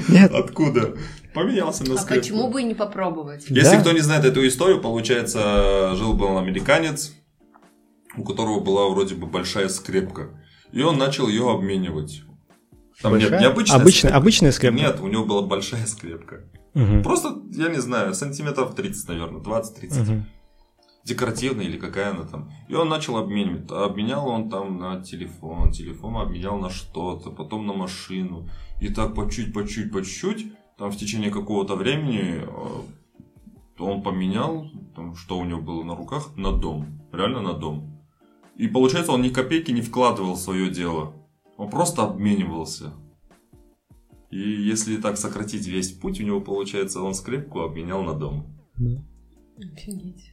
Нет. 0.09 0.33
Откуда? 0.35 0.97
Поменялся 1.35 1.85
на 1.85 1.95
А 1.95 1.99
скрепку. 1.99 2.21
почему 2.21 2.51
бы 2.51 2.63
и 2.63 2.65
не 2.65 2.75
попробовать? 2.75 3.45
Если 3.49 3.77
Да. 3.77 3.81
кто 3.81 3.93
не 3.93 4.01
знает 4.01 4.25
эту 4.25 4.45
историю, 4.49 4.81
получается, 4.81 5.95
жил-был 5.95 6.37
американец, 6.37 7.13
у 8.17 8.25
которого 8.25 8.59
была 8.59 8.89
вроде 8.89 9.15
бы 9.15 9.27
большая 9.29 9.69
скрепка. 9.69 10.31
И 10.73 10.83
он 10.83 10.99
начал 10.99 11.29
ее 11.29 11.49
обменивать. 11.49 12.23
Там 13.01 13.17
нет, 13.17 13.31
не 13.31 13.47
обычная 13.47 13.77
Обычная- 13.77 13.93
скрепка. 13.93 14.17
обычная 14.17 14.53
скрепка? 14.53 14.81
Нет, 14.81 15.01
у 15.01 15.07
него 15.07 15.25
была 15.25 15.43
большая 15.43 15.87
скрепка. 15.87 16.41
Мгм. 16.79 17.03
Просто, 17.03 17.43
я 17.51 17.69
не 17.69 17.81
знаю, 17.81 18.15
сантиметров 18.15 18.75
30, 18.75 19.09
наверное, 19.09 19.41
20-30. 19.41 20.03
Мгм. 20.03 20.25
Декоративная 21.05 21.65
или 21.65 21.79
какая 21.79 22.11
она 22.11 22.23
там. 22.23 22.53
И 22.69 22.75
он 22.75 22.89
начал 22.89 23.17
обменивать. 23.17 23.71
Обменял 23.71 24.29
он 24.29 24.49
там 24.49 24.79
на 24.79 25.03
телефон, 25.03 25.73
телефон 25.73 26.17
обменял 26.17 26.59
на 26.59 26.71
что-то, 26.71 27.31
потом 27.31 27.67
на 27.67 27.73
машину. 27.73 28.49
И 28.81 28.89
так 28.89 29.15
по 29.15 29.29
чуть, 29.29 29.53
по 29.53 29.67
чуть, 29.67 29.93
по 29.93 30.05
чуть, 30.05 30.53
там 30.77 30.91
в 30.91 30.97
течение 30.97 31.31
какого-то 31.31 31.75
времени 31.75 32.43
э, 32.43 33.83
он 33.83 34.03
поменял, 34.03 34.71
там, 34.95 35.17
что 35.17 35.39
у 35.39 35.45
него 35.45 35.61
было 35.61 35.83
на 35.83 35.97
руках, 35.97 36.37
на 36.37 36.53
дом. 36.53 37.01
Реально 37.13 37.41
на 37.41 37.55
дом. 37.55 37.99
И 38.57 38.69
получается, 38.69 39.13
он 39.13 39.23
ни 39.23 39.31
копейки 39.31 39.73
не 39.73 39.81
вкладывал 39.81 40.35
в 40.35 40.41
свое 40.41 40.71
дело. 40.71 41.13
Он 41.57 41.71
просто 41.71 42.03
обменивался. 42.03 42.93
И 44.31 44.39
если 44.39 44.97
так 44.99 45.17
сократить 45.17 45.67
весь 45.67 45.91
путь, 45.93 46.21
у 46.21 46.25
него 46.25 46.41
получается, 46.41 47.01
он 47.01 47.15
скрепку 47.15 47.61
обменял 47.61 48.03
на 48.03 48.15
дом. 48.15 48.47
Да. 48.77 49.03
Офигеть. 49.59 50.33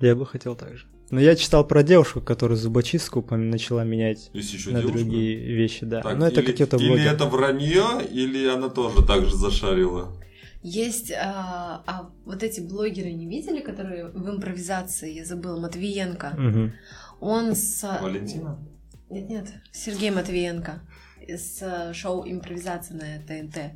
Я 0.00 0.14
бы 0.14 0.26
хотел 0.26 0.56
так 0.56 0.76
же. 0.76 0.86
Но 1.10 1.20
я 1.20 1.36
читал 1.36 1.66
про 1.66 1.82
девушку, 1.82 2.20
которая 2.20 2.56
зубочистку 2.58 3.24
начала 3.34 3.82
менять 3.82 4.30
Есть 4.34 4.52
еще 4.52 4.70
на 4.70 4.80
девушка. 4.80 4.98
другие 4.98 5.36
вещи, 5.54 5.86
да. 5.86 6.02
Так, 6.02 6.18
Но 6.18 6.26
это 6.26 6.40
или, 6.40 6.46
какие-то 6.46 6.76
или 6.76 6.88
блогеры. 6.88 7.08
это 7.08 7.24
вранье, 7.26 8.06
или 8.10 8.46
она 8.46 8.68
тоже 8.68 9.02
так 9.06 9.24
же 9.24 9.34
зашарила. 9.34 10.14
Есть, 10.62 11.12
а, 11.12 11.82
а 11.86 12.10
вот 12.26 12.42
эти 12.42 12.60
блогеры 12.60 13.12
не 13.12 13.26
видели, 13.26 13.60
которые 13.60 14.08
в 14.08 14.28
импровизации, 14.28 15.14
я 15.14 15.24
забыла, 15.24 15.58
Матвиенко. 15.60 16.34
Мгм. 16.36 16.72
Он 17.20 17.54
с... 17.54 17.82
Валентина? 18.02 18.58
Нет, 19.08 19.30
нет, 19.30 19.48
Сергей 19.72 20.10
Матвиенко 20.10 20.82
с 21.28 21.62
э, 21.62 21.92
шоу 21.92 22.24
«Импровизация» 22.26 22.96
на 22.96 23.26
ТНТ. 23.26 23.72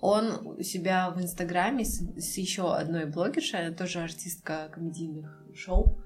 Он 0.00 0.56
у 0.58 0.62
себя 0.62 1.10
в 1.10 1.20
Инстаграме 1.20 1.84
с, 1.84 2.00
с 2.16 2.38
еще 2.38 2.74
одной 2.74 3.06
блогершей, 3.06 3.66
она 3.66 3.76
тоже 3.76 4.00
артистка 4.00 4.68
комедийных 4.72 5.44
шоу. 5.54 5.98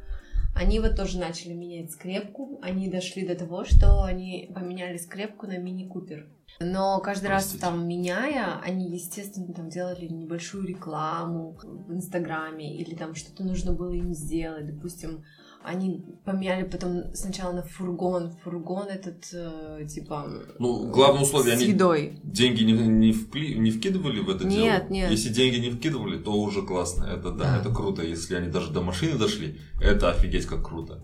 Они 0.54 0.80
вот 0.80 0.96
тоже 0.96 1.18
начали 1.18 1.52
менять 1.52 1.92
скрепку. 1.92 2.58
Они 2.62 2.88
дошли 2.88 3.26
до 3.26 3.36
того, 3.36 3.64
что 3.64 4.02
они 4.02 4.50
поменяли 4.54 4.96
скрепку 4.96 5.46
на 5.46 5.56
мини-купер. 5.56 6.26
Но 6.60 6.98
каждый 7.00 7.28
раз 7.28 7.44
Простите. 7.44 7.64
там 7.64 7.86
меняя, 7.86 8.58
они, 8.60 8.90
естественно, 8.90 9.52
там 9.54 9.68
делали 9.68 10.06
небольшую 10.06 10.66
рекламу 10.66 11.56
в 11.62 11.92
Инстаграме 11.92 12.76
или 12.76 12.96
там 12.96 13.14
что-то 13.14 13.44
нужно 13.44 13.72
было 13.72 13.92
им 13.92 14.12
сделать. 14.12 14.66
Допустим, 14.66 15.24
они 15.64 16.04
поменяли 16.24 16.64
потом 16.64 17.14
сначала 17.14 17.52
на 17.52 17.62
фургон. 17.62 18.32
Фургон 18.44 18.86
этот, 18.88 19.28
э, 19.32 19.86
типа, 19.86 20.26
Ну, 20.58 20.90
главное 20.90 21.22
условие, 21.22 21.56
с 21.56 21.60
они 21.60 21.70
едой. 21.72 22.20
деньги 22.22 22.62
не, 22.62 22.72
не, 22.72 23.10
впли- 23.12 23.54
не 23.56 23.70
вкидывали 23.70 24.20
в 24.20 24.30
это 24.30 24.44
дело? 24.44 24.60
Нет, 24.62 24.90
нет. 24.90 25.10
Если 25.10 25.28
деньги 25.30 25.56
не 25.58 25.70
вкидывали, 25.70 26.18
то 26.18 26.32
уже 26.32 26.62
классно. 26.62 27.04
Это 27.04 27.30
да, 27.32 27.44
Да. 27.44 27.58
это 27.60 27.74
круто. 27.74 28.02
Если 28.02 28.34
они 28.36 28.48
даже 28.48 28.70
до 28.70 28.80
машины 28.80 29.18
дошли, 29.18 29.60
это 29.80 30.10
офигеть 30.10 30.46
как 30.46 30.66
круто. 30.66 31.02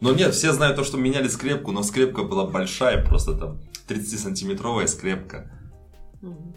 Но 0.00 0.14
нет, 0.14 0.34
все 0.34 0.52
знают 0.52 0.76
то, 0.76 0.84
что 0.84 0.96
меняли 0.96 1.28
скрепку, 1.28 1.72
но 1.72 1.82
скрепка 1.82 2.22
была 2.22 2.46
большая, 2.46 3.04
просто 3.04 3.34
там 3.34 3.60
30-сантиметровая 3.88 4.86
скрепка. 4.86 5.50
Мгм. 6.22 6.54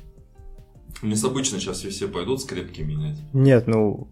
Не 1.01 1.15
с 1.15 1.23
обычно 1.25 1.59
сейчас 1.59 1.79
все 1.79 2.07
пойдут 2.07 2.41
скрепки 2.41 2.81
менять. 2.81 3.17
Нет, 3.33 3.67
ну... 3.67 4.07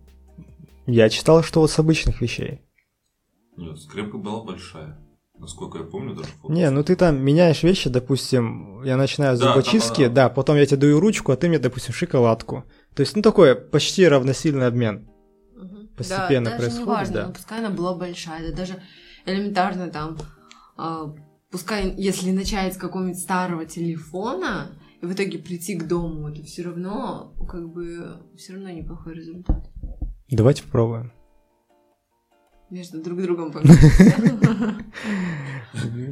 Я 0.87 1.09
читал, 1.09 1.43
что 1.43 1.61
вот 1.61 1.71
с 1.71 1.79
обычных 1.79 2.19
вещей. 2.21 2.59
Нет, 3.57 3.77
скрепка 3.79 4.17
была 4.17 4.43
большая. 4.43 4.97
Насколько 5.37 5.79
я 5.79 5.83
помню, 5.83 6.15
даже 6.15 6.29
фото. 6.41 6.53
Не, 6.53 6.69
ну 6.69 6.83
ты 6.83 6.95
там 6.95 7.19
меняешь 7.19 7.63
вещи, 7.63 7.89
допустим, 7.89 8.83
я 8.83 8.95
начинаю 8.95 9.35
с 9.35 9.39
Да, 9.39 9.47
зубочистки, 9.47 10.05
там, 10.05 10.13
да, 10.13 10.29
потом 10.29 10.55
я 10.55 10.65
тебе 10.67 10.77
даю 10.77 10.99
ручку, 10.99 11.31
а 11.31 11.35
ты 11.35 11.49
мне, 11.49 11.57
допустим, 11.57 11.93
шоколадку. 11.93 12.63
То 12.93 13.01
есть, 13.01 13.15
ну, 13.15 13.23
такой 13.23 13.55
почти 13.55 14.07
равносильный 14.07 14.67
обмен. 14.67 15.09
Мгм. 15.55 15.87
Постепенно 15.97 16.51
да, 16.51 16.57
происходит, 16.57 16.75
даже 16.75 16.79
не 16.79 16.85
важно, 16.85 17.13
да. 17.13 17.27
ну, 17.27 17.33
пускай 17.33 17.59
она 17.59 17.69
была 17.71 17.95
большая, 17.95 18.51
да 18.51 18.55
даже 18.55 18.83
элементарно 19.25 19.89
там, 19.89 20.17
а, 20.77 21.15
пускай 21.49 21.91
если 21.97 22.31
начать 22.31 22.75
с 22.75 22.77
какого-нибудь 22.77 23.19
старого 23.19 23.65
телефона, 23.65 24.77
и 25.01 25.05
в 25.07 25.13
итоге 25.13 25.39
прийти 25.39 25.75
к 25.75 25.87
дому, 25.87 26.29
это 26.29 26.43
все 26.43 26.63
равно, 26.63 27.33
как 27.49 27.67
бы, 27.69 28.21
все 28.37 28.53
равно 28.53 28.69
неплохой 28.69 29.15
результат. 29.15 29.67
Давайте 30.29 30.63
попробуем. 30.63 31.11
Между 32.71 33.03
друг 33.03 33.21
другом. 33.21 33.53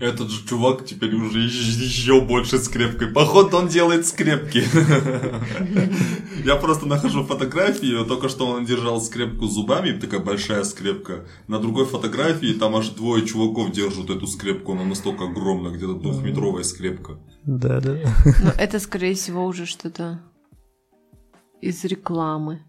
Этот 0.01 0.29
же 0.29 0.45
чувак 0.45 0.85
теперь 0.85 1.15
уже 1.15 1.39
еще 1.39 2.19
больше 2.19 2.59
скрепкой. 2.59 3.07
Походу, 3.07 3.55
он 3.57 3.69
делает 3.69 4.05
скрепки. 4.05 4.63
Я 6.45 6.57
просто 6.57 6.85
нахожу 6.85 7.23
фотографии, 7.23 8.03
только 8.05 8.27
что 8.27 8.47
он 8.47 8.65
держал 8.65 8.99
скрепку 9.01 9.47
зубами, 9.47 9.97
такая 9.97 10.19
большая 10.19 10.65
скрепка. 10.65 11.25
На 11.47 11.59
другой 11.59 11.85
фотографии 11.85 12.53
там 12.53 12.75
аж 12.75 12.89
двое 12.89 13.25
чуваков 13.25 13.71
держат 13.71 14.09
эту 14.09 14.27
скрепку, 14.27 14.73
она 14.73 14.83
настолько 14.83 15.25
огромная, 15.25 15.71
где-то 15.71 15.93
двухметровая 15.93 16.63
скрепка. 16.63 17.19
Да, 17.45 17.79
да. 17.79 17.95
Но 18.43 18.51
это, 18.57 18.79
скорее 18.79 19.13
всего, 19.15 19.45
уже 19.45 19.65
что-то 19.65 20.19
из 21.61 21.85
рекламы. 21.85 22.65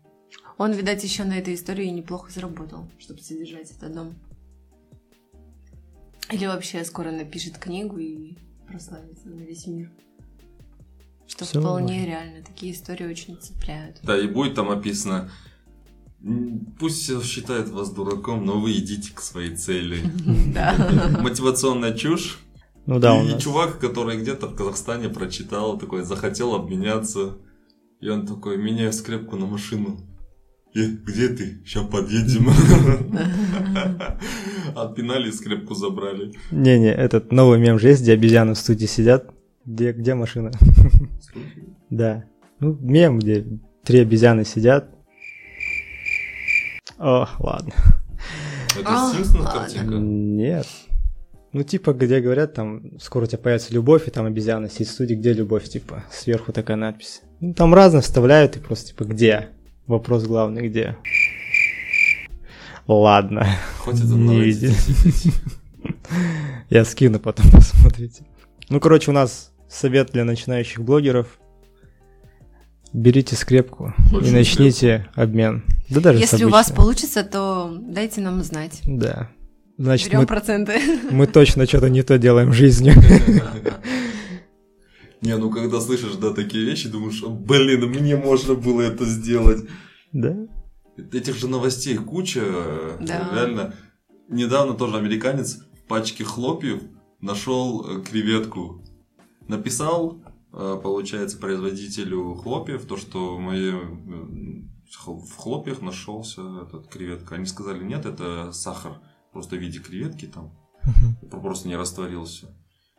Он, 0.60 0.72
видать, 0.72 1.02
еще 1.02 1.24
на 1.24 1.38
этой 1.38 1.54
истории 1.54 1.86
неплохо 1.86 2.30
заработал, 2.30 2.86
чтобы 2.98 3.20
содержать 3.22 3.70
этот 3.70 3.94
дом. 3.94 4.14
Или 6.30 6.44
вообще 6.44 6.84
скоро 6.84 7.10
напишет 7.10 7.56
книгу 7.56 7.96
и 7.96 8.36
прославится 8.68 9.30
на 9.30 9.40
весь 9.40 9.66
мир. 9.66 9.90
Что 11.26 11.46
Всё 11.46 11.60
вполне 11.62 12.00
возможно. 12.00 12.06
реально. 12.10 12.44
Такие 12.44 12.74
истории 12.74 13.06
очень 13.06 13.38
цепляют. 13.38 14.00
Да, 14.02 14.18
и 14.18 14.26
будет 14.26 14.54
там 14.54 14.68
описано, 14.70 15.30
«М, 16.22 16.66
пусть 16.78 17.04
все 17.04 17.22
считают 17.22 17.70
вас 17.70 17.90
дураком, 17.90 18.44
но 18.44 18.60
вы 18.60 18.72
идите 18.74 19.14
к 19.14 19.22
своей 19.22 19.56
цели. 19.56 20.02
Да. 20.54 20.76
Мотивационная 21.22 21.94
чушь. 21.94 22.38
Ну 22.84 22.98
да, 22.98 23.14
у 23.14 23.24
и 23.24 23.32
нас. 23.32 23.42
чувак, 23.42 23.78
который 23.78 24.20
где-то 24.20 24.46
в 24.48 24.54
Казахстане 24.54 25.08
прочитал, 25.08 25.78
такой 25.78 26.02
захотел 26.02 26.54
обменяться. 26.54 27.38
И 28.00 28.10
он 28.10 28.26
такой, 28.26 28.58
меняю 28.58 28.92
скрепку 28.92 29.36
на 29.36 29.46
машину. 29.46 29.98
«Э, 30.74 30.86
где 30.86 31.28
ты? 31.28 31.62
Сейчас 31.64 31.84
подъедем. 31.86 32.48
Отпинали, 34.76 35.30
скрепку 35.30 35.74
забрали. 35.74 36.32
Не-не, 36.52 36.92
этот 36.92 37.32
новый 37.32 37.58
мем 37.58 37.78
же 37.78 37.88
есть, 37.88 38.02
где 38.02 38.12
обезьяны 38.12 38.54
в 38.54 38.58
студии 38.58 38.86
сидят. 38.86 39.30
Где, 39.64 39.92
где 39.92 40.14
машина? 40.14 40.52
Да. 41.90 42.24
Ну, 42.60 42.76
мем, 42.80 43.18
где 43.18 43.44
три 43.84 44.00
обезьяны 44.00 44.44
сидят. 44.44 44.90
О, 46.98 47.26
ладно. 47.38 47.72
Это 48.78 49.12
Симпсонов 49.12 49.52
картинка? 49.52 49.94
Нет. 49.94 50.66
Ну, 51.52 51.64
типа, 51.64 51.94
где 51.94 52.20
говорят, 52.20 52.54
там, 52.54 52.98
скоро 53.00 53.24
у 53.24 53.26
тебя 53.26 53.38
появится 53.38 53.74
любовь, 53.74 54.06
и 54.06 54.10
там 54.12 54.26
обезьяна 54.26 54.68
сидит 54.68 54.88
в 54.88 54.92
студии, 54.92 55.14
где 55.14 55.32
любовь, 55.32 55.64
типа, 55.64 56.04
сверху 56.12 56.52
такая 56.52 56.76
надпись. 56.76 57.22
Ну, 57.40 57.54
там 57.54 57.74
разно 57.74 58.02
вставляют, 58.02 58.56
и 58.56 58.60
просто, 58.60 58.88
типа, 58.88 59.04
где? 59.04 59.48
Вопрос 59.86 60.24
главный, 60.24 60.68
где? 60.68 60.96
Ладно, 62.86 63.46
Хватит 63.78 64.04
за 64.04 64.16
Не 64.16 64.40
видел. 64.40 64.72
я 66.70 66.84
скину 66.84 67.20
потом, 67.20 67.50
посмотрите. 67.52 68.24
Ну, 68.68 68.80
короче, 68.80 69.10
у 69.10 69.14
нас 69.14 69.52
совет 69.68 70.10
для 70.12 70.24
начинающих 70.24 70.80
блогеров. 70.80 71.38
Берите 72.92 73.36
скрепку 73.36 73.94
и 74.10 74.14
Большую 74.14 74.34
начните 74.34 75.08
обмен. 75.14 75.64
Да 75.88 76.00
даже 76.00 76.18
Если 76.18 76.44
у 76.44 76.48
вас 76.48 76.72
получится, 76.72 77.22
то 77.22 77.76
дайте 77.80 78.20
нам 78.20 78.42
знать. 78.42 78.80
Да. 78.84 79.30
Значит, 79.78 80.08
Берем 80.08 80.20
мы, 80.20 80.26
проценты. 80.26 80.80
мы 81.10 81.26
точно 81.26 81.66
что-то 81.66 81.88
не 81.88 82.02
то 82.02 82.18
делаем 82.18 82.50
в 82.50 82.54
жизни. 82.54 82.92
Не, 85.22 85.36
ну 85.36 85.50
когда 85.50 85.80
слышишь, 85.80 86.14
да, 86.14 86.32
такие 86.32 86.64
вещи, 86.64 86.88
думаешь, 86.88 87.22
«О, 87.22 87.28
блин, 87.28 87.90
мне 87.90 88.16
можно 88.16 88.54
было 88.54 88.80
это 88.80 89.04
сделать. 89.04 89.68
Да? 90.12 90.36
Этих 91.12 91.36
же 91.36 91.48
новостей 91.48 91.96
куча. 91.96 92.96
Да. 93.00 93.30
Реально. 93.32 93.74
Недавно 94.28 94.74
тоже 94.74 94.96
американец 94.96 95.58
в 95.58 95.88
пачке 95.88 96.24
хлопьев 96.24 96.82
нашел 97.20 97.84
э, 97.84 98.02
креветку. 98.02 98.82
Написал, 99.46 100.22
э, 100.52 100.80
получается, 100.82 101.38
производителю 101.38 102.34
хлопьев, 102.34 102.86
то, 102.86 102.96
что 102.96 103.36
в, 103.36 103.40
моей, 103.40 103.72
э, 103.72 104.62
в 105.06 105.36
хлопьях 105.36 105.82
нашелся 105.82 106.42
этот 106.62 106.88
креветка. 106.88 107.34
Они 107.34 107.46
сказали, 107.46 107.82
нет, 107.84 108.06
это 108.06 108.52
сахар. 108.52 109.00
Просто 109.32 109.56
в 109.56 109.58
виде 109.58 109.80
креветки 109.80 110.26
там. 110.26 110.52
Просто 111.30 111.68
не 111.68 111.76
растворился. 111.76 112.56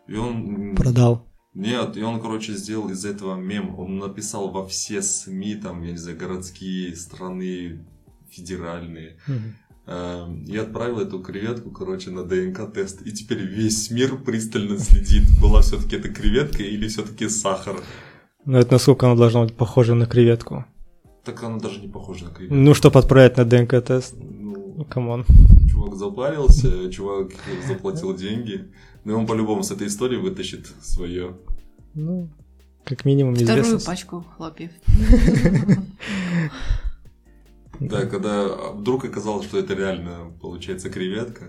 И 0.07 0.15
он... 0.15 0.75
Продал. 0.75 1.30
Нет, 1.53 1.97
и 1.97 2.03
он, 2.03 2.21
короче, 2.21 2.53
сделал 2.53 2.89
из 2.89 3.03
этого 3.03 3.35
мем. 3.35 3.77
Он 3.77 3.97
написал 3.97 4.49
во 4.51 4.65
все 4.65 5.01
СМИ, 5.01 5.55
там, 5.55 5.83
я 5.83 5.91
не 5.91 5.97
знаю, 5.97 6.17
городские, 6.17 6.95
страны, 6.95 7.85
федеральные. 8.29 9.17
Эм, 9.87 10.43
И 10.45 10.55
отправил 10.55 10.99
эту 10.99 11.19
креветку, 11.19 11.71
короче, 11.71 12.11
на 12.11 12.23
ДНК-тест. 12.23 13.01
И 13.05 13.11
теперь 13.11 13.39
весь 13.41 13.91
мир 13.91 14.15
пристально 14.15 14.77
следит, 14.77 15.23
была 15.41 15.61
все-таки 15.61 15.97
это 15.97 16.07
креветка 16.09 16.63
или 16.63 16.87
все-таки 16.87 17.27
сахар. 17.27 17.81
Ну, 18.45 18.57
это 18.57 18.71
насколько 18.73 19.05
оно 19.07 19.15
должно 19.17 19.43
быть 19.43 19.55
похоже 19.55 19.95
на 19.95 20.05
креветку. 20.05 20.65
Так 21.25 21.43
она 21.43 21.57
даже 21.59 21.81
не 21.81 21.87
похожа 21.89 22.25
на 22.25 22.31
креветку. 22.31 22.55
Ну, 22.55 22.73
чтобы 22.73 22.99
отправить 22.99 23.37
на 23.37 23.43
ДНК-тест. 23.43 24.15
Ну, 24.17 24.85
come 24.85 25.08
on. 25.08 25.25
чувак 25.69 25.95
запарился, 25.95 26.89
чувак 26.91 27.31
заплатил 27.67 28.15
деньги. 28.15 28.71
Но 29.03 29.17
он 29.17 29.25
по-любому 29.25 29.63
с 29.63 29.71
этой 29.71 29.87
истории 29.87 30.17
вытащит 30.17 30.67
свое. 30.81 31.35
Ну, 31.93 32.29
как 32.83 33.05
минимум 33.05 33.35
Вторую 33.35 33.61
известность. 33.61 33.85
пачку 33.85 34.25
хлопьев. 34.37 34.71
Да, 37.79 38.05
когда 38.05 38.47
вдруг 38.73 39.05
оказалось, 39.05 39.45
что 39.47 39.57
это 39.57 39.73
реально 39.73 40.31
получается 40.39 40.89
креветка, 40.91 41.45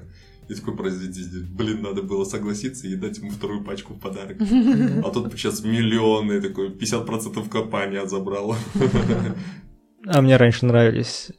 и 0.48 0.54
такой 0.54 0.74
производитель, 0.76 1.44
блин, 1.44 1.82
надо 1.82 2.02
было 2.02 2.24
согласиться 2.24 2.86
и 2.86 2.96
дать 2.96 3.18
ему 3.18 3.30
вторую 3.30 3.62
пачку 3.64 3.94
в 3.94 4.00
подарок. 4.00 4.38
А 4.40 5.10
тут 5.10 5.32
сейчас 5.34 5.62
миллионы, 5.62 6.40
такой 6.40 6.70
50% 6.70 7.48
компания 7.50 8.06
забрала. 8.06 8.56
А 10.06 10.22
мне 10.22 10.36
раньше 10.36 10.66
нравились, 10.66 11.30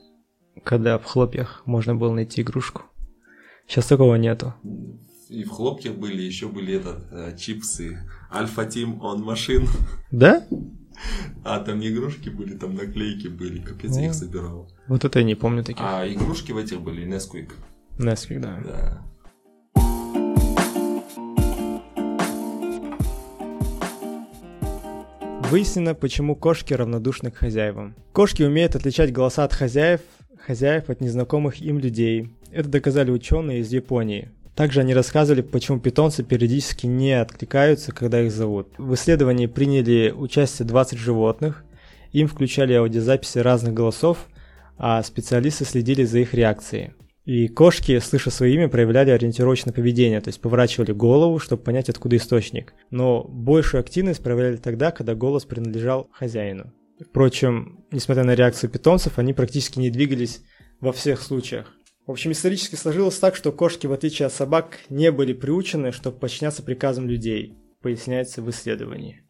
когда 0.63 0.97
в 0.97 1.05
хлопьях 1.05 1.63
можно 1.65 1.95
было 1.95 2.13
найти 2.13 2.41
игрушку. 2.41 2.83
Сейчас 3.67 3.87
такого 3.87 4.15
нету. 4.15 4.53
И 5.29 5.43
в 5.43 5.49
хлопьях 5.49 5.95
были, 5.95 6.21
еще 6.21 6.47
были 6.47 6.75
этот, 6.75 7.05
э, 7.11 7.35
чипсы 7.37 7.99
Альфа 8.31 8.65
Тим 8.65 9.01
он 9.01 9.21
машин. 9.21 9.67
Да? 10.11 10.45
А 11.43 11.59
там 11.59 11.79
не 11.79 11.89
игрушки 11.89 12.29
были, 12.29 12.55
там 12.55 12.75
наклейки 12.75 13.27
были, 13.27 13.59
капец, 13.59 13.95
я 13.97 14.05
их 14.05 14.11
О. 14.11 14.13
собирал. 14.13 14.71
Вот 14.87 15.03
это 15.03 15.19
я 15.19 15.25
не 15.25 15.35
помню 15.35 15.63
таких. 15.63 15.81
А 15.83 16.07
игрушки 16.07 16.51
в 16.51 16.57
этих 16.57 16.81
были, 16.81 17.05
Nesquik. 17.05 17.51
Несквик, 17.97 18.41
да. 18.41 18.59
Да. 18.63 19.05
Выяснено, 25.49 25.93
почему 25.93 26.35
кошки 26.35 26.73
равнодушны 26.73 27.31
к 27.31 27.37
хозяевам. 27.37 27.95
Кошки 28.11 28.43
умеют 28.43 28.75
отличать 28.75 29.11
голоса 29.11 29.43
от 29.43 29.53
хозяев, 29.53 30.01
хозяев 30.39 30.89
от 30.89 31.01
незнакомых 31.01 31.61
им 31.61 31.79
людей. 31.79 32.29
Это 32.51 32.69
доказали 32.69 33.11
ученые 33.11 33.59
из 33.59 33.71
Японии. 33.71 34.31
Также 34.55 34.81
они 34.81 34.93
рассказывали, 34.93 35.41
почему 35.41 35.79
питомцы 35.79 36.23
периодически 36.23 36.85
не 36.85 37.13
откликаются, 37.19 37.91
когда 37.91 38.21
их 38.21 38.31
зовут. 38.31 38.67
В 38.77 38.93
исследовании 38.93 39.47
приняли 39.47 40.13
участие 40.15 40.67
20 40.67 40.97
животных. 40.97 41.63
Им 42.11 42.27
включали 42.27 42.73
аудиозаписи 42.73 43.39
разных 43.39 43.73
голосов, 43.73 44.27
а 44.77 45.01
специалисты 45.01 45.65
следили 45.65 46.03
за 46.03 46.19
их 46.19 46.35
реакцией. 46.35 46.93
И 47.25 47.47
кошки, 47.47 47.99
слыша 47.99 48.29
свое 48.29 48.53
имя, 48.53 48.67
проявляли 48.67 49.09
ориентировочное 49.09 49.73
поведение, 49.73 50.19
то 50.19 50.27
есть 50.27 50.41
поворачивали 50.41 50.91
голову, 50.91 51.39
чтобы 51.39 51.63
понять, 51.63 51.89
откуда 51.89 52.17
источник. 52.17 52.73
Но 52.91 53.23
большую 53.23 53.79
активность 53.79 54.21
проявляли 54.21 54.57
тогда, 54.57 54.91
когда 54.91 55.15
голос 55.15 55.45
принадлежал 55.45 56.09
хозяину. 56.11 56.73
Впрочем, 56.99 57.85
несмотря 57.91 58.23
на 58.23 58.35
реакцию 58.35 58.69
питомцев, 58.69 59.17
они 59.17 59.33
практически 59.33 59.79
не 59.79 59.89
двигались 59.89 60.41
во 60.81 60.91
всех 60.91 61.21
случаях. 61.21 61.71
В 62.05 62.11
общем, 62.11 62.31
исторически 62.31 62.75
сложилось 62.75 63.17
так, 63.17 63.35
что 63.35 63.51
кошки, 63.51 63.87
в 63.87 63.93
отличие 63.93 64.25
от 64.25 64.33
собак, 64.33 64.79
не 64.89 65.11
были 65.11 65.33
приучены, 65.33 65.91
чтобы 65.91 66.17
подчиняться 66.17 66.61
приказам 66.61 67.07
людей, 67.07 67.57
поясняется 67.81 68.41
в 68.41 68.49
исследовании. 68.49 69.23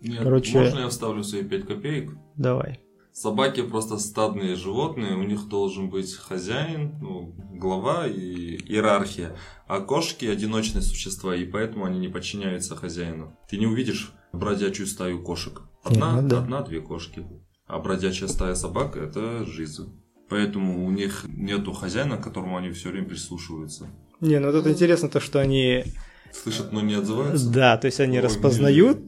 Нет, 0.00 0.22
Короче- 0.22 0.58
Можно 0.58 0.80
я 0.80 0.88
вставлю 0.88 1.22
свои 1.22 1.44
5 1.44 1.64
копеек? 1.66 2.10
Давай. 2.36 2.80
Собаки 3.12 3.62
просто 3.62 3.98
стадные 3.98 4.56
животные, 4.56 5.14
у 5.14 5.22
них 5.22 5.46
должен 5.46 5.90
быть 5.90 6.12
хозяин, 6.14 6.98
ну, 7.00 7.34
глава 7.52 8.08
и 8.08 8.56
иерархия. 8.56 9.36
А 9.68 9.80
кошки 9.80 10.24
одиночные 10.24 10.82
существа, 10.82 11.36
и 11.36 11.44
поэтому 11.44 11.84
они 11.84 11.98
не 12.00 12.08
подчиняются 12.08 12.74
хозяину. 12.74 13.36
Ты 13.48 13.58
не 13.58 13.66
увидишь 13.66 14.12
бродячую 14.32 14.86
стаю 14.86 15.22
кошек. 15.22 15.60
Одна, 15.84 16.20
Ну 16.22 16.28
да. 16.28 16.38
одна-две 16.38 16.80
кошки. 16.80 17.24
А 17.66 17.78
бродячая 17.78 18.28
стая 18.28 18.54
собак 18.54 18.96
это 18.96 19.44
жизнь. 19.44 20.01
Поэтому 20.32 20.86
у 20.86 20.90
них 20.90 21.26
нету 21.28 21.72
хозяина, 21.74 22.16
к 22.16 22.24
которому 22.24 22.56
они 22.56 22.70
все 22.70 22.88
время 22.88 23.06
прислушиваются. 23.06 23.88
Не, 24.20 24.38
ну 24.38 24.50
тут 24.50 24.66
интересно 24.66 25.10
то, 25.10 25.20
что 25.20 25.40
они... 25.40 25.84
Слышат, 26.32 26.72
но 26.72 26.80
не 26.80 26.94
отзываются. 26.94 27.50
Да, 27.50 27.76
то 27.76 27.84
есть 27.84 28.00
они 28.00 28.16
Ой, 28.16 28.24
распознают 28.24 28.98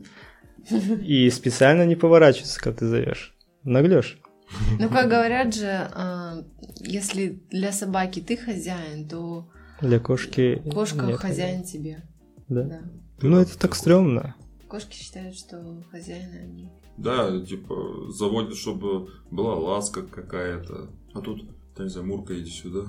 и 1.03 1.31
специально 1.31 1.87
не 1.87 1.97
поворачиваются, 1.97 2.61
когда 2.61 2.81
ты 2.81 2.87
зовешь. 2.89 3.35
Наглешь. 3.63 4.19
Ну, 4.79 4.91
как 4.91 5.09
говорят 5.09 5.55
же, 5.55 5.89
а, 5.95 6.45
если 6.81 7.41
для 7.51 7.73
собаки 7.73 8.21
ты 8.21 8.37
хозяин, 8.37 9.09
то 9.09 9.49
Для 9.81 9.99
кошки 10.01 10.63
кошка 10.71 11.07
нет. 11.07 11.19
хозяин 11.19 11.65
тебе. 11.65 12.03
Да. 12.51 12.65
Да. 12.65 12.81
Ну 13.23 13.39
это 13.39 13.59
так 13.59 13.75
стрёмно. 13.75 14.35
Кошки 14.69 14.95
считают, 14.95 15.35
что 15.37 15.83
хозяины 15.91 16.41
они. 16.43 16.71
Да, 16.99 17.41
типа, 17.41 18.11
заводят, 18.11 18.57
чтобы 18.59 19.09
была 19.31 19.55
ласка 19.55 20.03
какая-то. 20.03 20.91
А 21.15 21.21
тут, 21.21 21.45
знаю, 21.77 22.07
Мурка, 22.07 22.39
иди 22.39 22.51
сюда. 22.51 22.87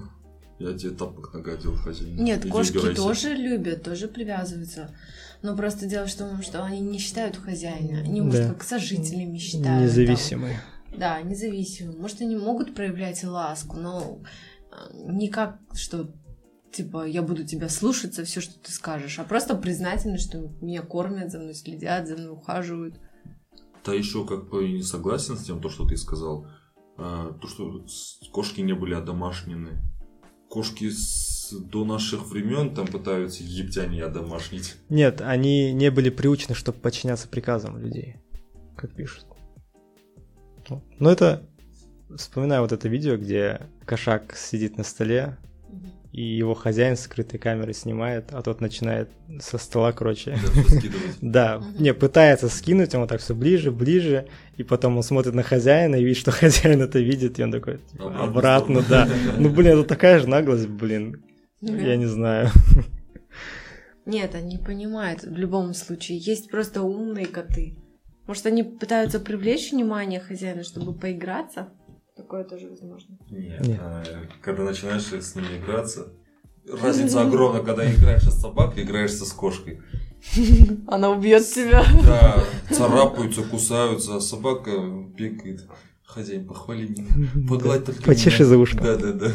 Я 0.57 0.73
тебе 0.77 0.91
тапок 0.91 1.33
нагадил, 1.33 1.75
хозяин. 1.75 2.15
Нет, 2.15 2.41
Иди 2.41 2.49
кошки 2.49 2.77
убирайся. 2.77 3.01
тоже 3.01 3.33
любят, 3.35 3.83
тоже 3.83 4.07
привязываются. 4.07 4.95
Но 5.41 5.55
просто 5.55 5.85
дело 5.85 6.05
в 6.07 6.15
том, 6.15 6.41
что 6.41 6.63
они 6.63 6.79
не 6.79 6.97
считают 6.97 7.35
хозяина. 7.35 7.99
Они, 7.99 8.21
может, 8.21 8.47
Да. 8.47 8.53
как 8.53 8.63
сожителями 8.63 9.37
считают. 9.37 9.65
там. 9.65 9.83
Независимые. 9.83 10.61
Да, 10.97 11.21
независимые. 11.21 11.97
Может, 11.97 12.21
они 12.21 12.37
могут 12.37 12.73
проявлять 12.73 13.21
ласку, 13.25 13.75
но 13.75 14.21
а, 14.71 14.93
не 14.93 15.27
как, 15.27 15.59
что 15.73 16.09
типа 16.71 17.05
я 17.05 17.21
буду 17.21 17.45
тебя 17.45 17.67
слушаться, 17.67 18.23
все, 18.23 18.39
что 18.39 18.57
ты 18.59 18.71
скажешь, 18.71 19.19
а 19.19 19.23
просто 19.25 19.55
признательны, 19.55 20.17
что 20.17 20.53
меня 20.61 20.81
кормят, 20.83 21.31
за 21.31 21.39
мной 21.39 21.53
следят, 21.53 22.07
за 22.07 22.15
мной 22.15 22.29
ухаживают. 22.31 22.95
Да 23.85 23.93
еще 23.93 24.25
как 24.25 24.49
бы 24.49 24.67
не 24.69 24.83
согласен 24.83 25.37
с 25.37 25.43
тем, 25.43 25.61
то, 25.61 25.69
что 25.69 25.85
ты 25.85 25.97
сказал. 25.97 26.47
А, 26.97 27.33
то, 27.33 27.47
что 27.47 27.85
кошки 28.31 28.61
не 28.61 28.73
были 28.73 28.93
одомашнены. 28.93 29.81
Кошки 30.49 30.89
с- 30.89 31.51
до 31.51 31.83
наших 31.85 32.27
времен 32.27 32.73
там 32.73 32.87
пытаются 32.87 33.43
египтяне 33.43 34.03
одомашнить. 34.03 34.75
Нет, 34.89 35.21
они 35.21 35.73
не 35.73 35.91
были 35.91 36.09
приучены, 36.09 36.55
чтобы 36.55 36.79
подчиняться 36.79 37.27
приказам 37.27 37.77
людей, 37.77 38.17
как 38.77 38.93
пишут. 38.95 39.25
Ну, 40.69 40.83
Ну 40.99 41.09
это... 41.09 41.47
Вспоминаю 42.15 42.61
вот 42.61 42.71
это 42.71 42.87
видео, 42.87 43.17
где 43.17 43.67
кошак 43.83 44.35
сидит 44.37 44.77
на 44.77 44.83
столе, 44.83 45.37
и 46.15 46.21
его 46.21 46.53
хозяин 46.53 46.95
с 46.95 47.01
скрытой 47.01 47.37
камерой 47.37 47.73
снимает, 47.73 48.29
а 48.31 48.41
тот 48.41 48.61
начинает 48.61 49.09
со 49.41 49.57
стола, 49.57 49.91
короче, 49.91 50.37
Да, 51.19 51.61
не, 51.77 51.93
пытается 51.93 52.47
скинуть, 52.47 52.95
он 52.95 53.01
вот 53.01 53.09
так 53.09 53.19
все 53.19 53.35
ближе, 53.35 53.69
ближе, 53.69 54.25
и 54.55 54.63
потом 54.63 54.95
он 54.95 55.03
смотрит 55.03 55.33
на 55.33 55.43
хозяина 55.43 55.97
и 55.97 56.05
видит, 56.05 56.17
что 56.17 56.31
хозяин 56.31 56.81
это 56.81 56.99
видит, 56.99 57.37
и 57.37 57.43
он 57.43 57.51
такой, 57.51 57.79
типа, 57.91 58.23
Обратно 58.23 58.81
да. 58.87 59.09
Ну, 59.37 59.49
блин, 59.49 59.73
это 59.73 59.83
такая 59.83 60.19
же 60.19 60.29
наглость, 60.29 60.69
блин, 60.69 61.21
я 61.59 61.97
не 61.97 62.05
знаю. 62.05 62.49
Нет, 64.05 64.35
они 64.35 64.57
понимают 64.57 65.23
в 65.23 65.35
любом 65.35 65.73
случае. 65.73 66.19
Есть 66.19 66.49
просто 66.49 66.81
умные 66.81 67.25
коты. 67.25 67.75
Может, 68.25 68.45
они 68.45 68.63
пытаются 68.63 69.19
привлечь 69.19 69.73
внимание 69.73 70.21
хозяина, 70.21 70.63
чтобы 70.63 70.93
поиграться? 70.93 71.73
Такое 72.15 72.43
тоже 72.45 72.69
возможно. 72.69 73.17
Нет, 73.29 73.67
Нет. 73.67 73.79
а, 73.81 74.03
когда 74.41 74.63
начинаешь 74.63 75.03
с 75.11 75.35
ними 75.35 75.57
играться, 75.57 76.13
разница 76.71 77.21
огромна, 77.27 77.61
когда 77.61 77.83
играешь 77.91 78.23
с 78.23 78.39
собакой, 78.39 78.83
играешься 78.83 79.25
с 79.25 79.33
кошкой. 79.33 79.81
Она 80.87 81.09
убьет 81.11 81.45
тебя. 81.45 81.83
Да, 82.03 82.43
царапаются, 82.71 83.43
кусаются, 83.43 84.15
а 84.15 84.21
собака 84.21 84.71
бегает. 85.15 85.67
Хозяин, 86.05 86.47
похвали 86.47 86.87
меня. 86.87 87.29
Погладь 87.49 87.85
только 87.85 88.01
Почеши 88.03 88.43
меня. 88.43 88.49
за 88.49 88.57
ушком. 88.57 88.83
Да, 88.85 88.95
да, 88.95 89.11
да. 89.11 89.31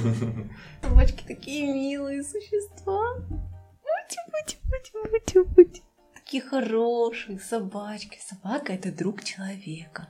Собачки 0.83 1.25
такие 1.27 1.71
милые 1.73 2.23
существа. 2.23 3.16
Мути-мути-мути-мути-мути. 3.29 5.83
Такие 6.14 6.43
хорошие 6.43 7.38
собачки. 7.40 8.19
Собака 8.27 8.73
это 8.73 8.90
друг 8.93 9.23
человека. 9.25 10.09